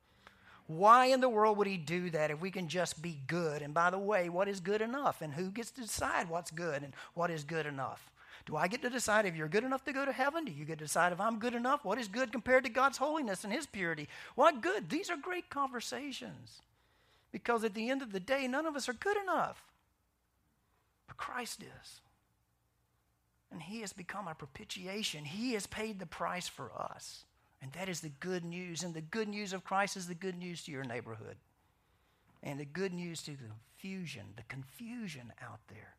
Why 0.66 1.06
in 1.06 1.22
the 1.22 1.30
world 1.30 1.58
would 1.58 1.68
He 1.68 1.78
do 1.78 2.10
that 2.10 2.32
if 2.32 2.42
we 2.42 2.50
can 2.50 2.68
just 2.68 3.00
be 3.00 3.20
good? 3.28 3.62
And 3.62 3.76
by 3.76 3.92
the 3.92 4.00
way, 4.00 4.28
what 4.28 4.48
is 4.48 4.60
good 4.60 4.82
enough? 4.82 5.22
And 5.22 5.34
who 5.34 5.52
gets 5.52 5.70
to 5.72 5.82
decide 5.82 6.30
what's 6.30 6.52
good 6.52 6.82
and 6.82 6.94
what 7.14 7.30
is 7.30 7.44
good 7.44 7.68
enough? 7.68 8.10
Do 8.48 8.56
I 8.56 8.68
get 8.68 8.82
to 8.82 8.90
decide 8.90 9.26
if 9.26 9.36
you're 9.36 9.48
good 9.48 9.66
enough 9.66 9.84
to 9.86 9.94
go 9.94 10.06
to 10.06 10.12
heaven? 10.12 10.46
Do 10.46 10.52
you 10.52 10.66
get 10.66 10.80
to 10.80 10.86
decide 10.86 11.14
if 11.14 11.22
I'm 11.22 11.38
good 11.38 11.54
enough? 11.54 11.86
What 11.86 12.00
is 12.00 12.08
good 12.08 12.32
compared 12.32 12.64
to 12.64 12.70
God's 12.70 12.98
holiness 12.98 13.44
and 13.44 13.54
His 13.54 13.68
purity? 13.68 14.08
What 14.36 14.62
good? 14.62 14.90
These 14.90 15.10
are 15.10 15.18
great 15.18 15.50
conversations. 15.50 16.62
Because 17.32 17.64
at 17.64 17.74
the 17.74 17.90
end 17.90 18.02
of 18.02 18.12
the 18.12 18.20
day, 18.20 18.48
none 18.48 18.66
of 18.66 18.76
us 18.76 18.88
are 18.88 18.94
good 18.94 19.18
enough. 19.18 19.64
But 21.08 21.18
Christ 21.18 21.62
is. 21.62 22.02
And 23.52 23.62
He 23.62 23.82
has 23.82 23.94
become 23.94 24.28
our 24.28 24.36
propitiation. 24.36 25.26
He 25.26 25.54
has 25.54 25.68
paid 25.68 26.00
the 26.00 26.06
price 26.06 26.48
for 26.48 26.72
us. 26.78 27.26
And 27.62 27.72
that 27.74 27.90
is 27.90 28.02
the 28.02 28.12
good 28.20 28.44
news. 28.44 28.84
And 28.84 28.94
the 28.94 29.02
good 29.02 29.28
news 29.28 29.54
of 29.54 29.64
Christ 29.64 29.98
is 29.98 30.08
the 30.08 30.16
good 30.16 30.38
news 30.38 30.64
to 30.64 30.72
your 30.72 30.84
neighborhood. 30.84 31.38
And 32.44 32.60
the 32.60 32.66
good 32.66 32.94
news 32.94 33.22
to 33.24 33.32
the 33.32 33.50
confusion, 33.78 34.24
the 34.36 34.44
confusion 34.44 35.34
out 35.42 35.60
there 35.68 35.96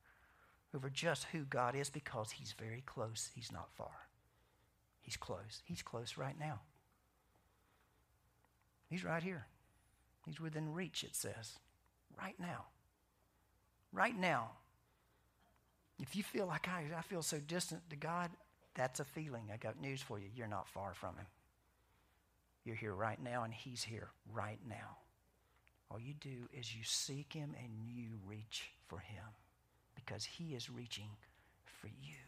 over 0.74 0.90
just 0.90 1.24
who 1.32 1.40
God 1.44 1.74
is 1.74 1.90
because 1.90 2.30
He's 2.30 2.54
very 2.58 2.82
close. 2.86 3.30
He's 3.34 3.52
not 3.52 3.68
far. 3.76 4.08
He's 5.00 5.16
close. 5.16 5.62
He's 5.64 5.82
close 5.82 6.16
right 6.16 6.38
now. 6.38 6.60
He's 8.88 9.04
right 9.04 9.22
here. 9.22 9.46
He's 10.28 10.40
within 10.40 10.74
reach, 10.74 11.04
it 11.04 11.16
says. 11.16 11.58
Right 12.20 12.38
now. 12.38 12.66
Right 13.92 14.18
now. 14.18 14.50
If 15.98 16.14
you 16.14 16.22
feel 16.22 16.46
like 16.46 16.68
I, 16.68 16.84
I 16.96 17.00
feel 17.00 17.22
so 17.22 17.38
distant 17.38 17.88
to 17.88 17.96
God, 17.96 18.30
that's 18.74 19.00
a 19.00 19.04
feeling. 19.04 19.48
I 19.52 19.56
got 19.56 19.80
news 19.80 20.02
for 20.02 20.18
you. 20.18 20.26
You're 20.34 20.46
not 20.46 20.68
far 20.68 20.92
from 20.92 21.16
Him. 21.16 21.26
You're 22.64 22.76
here 22.76 22.92
right 22.92 23.20
now, 23.22 23.44
and 23.44 23.54
He's 23.54 23.82
here 23.82 24.10
right 24.30 24.60
now. 24.68 24.98
All 25.90 25.98
you 25.98 26.12
do 26.20 26.48
is 26.52 26.76
you 26.76 26.82
seek 26.84 27.32
Him 27.32 27.54
and 27.58 27.72
you 27.86 28.10
reach 28.26 28.70
for 28.86 28.98
Him 28.98 29.24
because 29.94 30.26
He 30.26 30.54
is 30.54 30.68
reaching 30.68 31.08
for 31.64 31.86
you. 31.86 32.27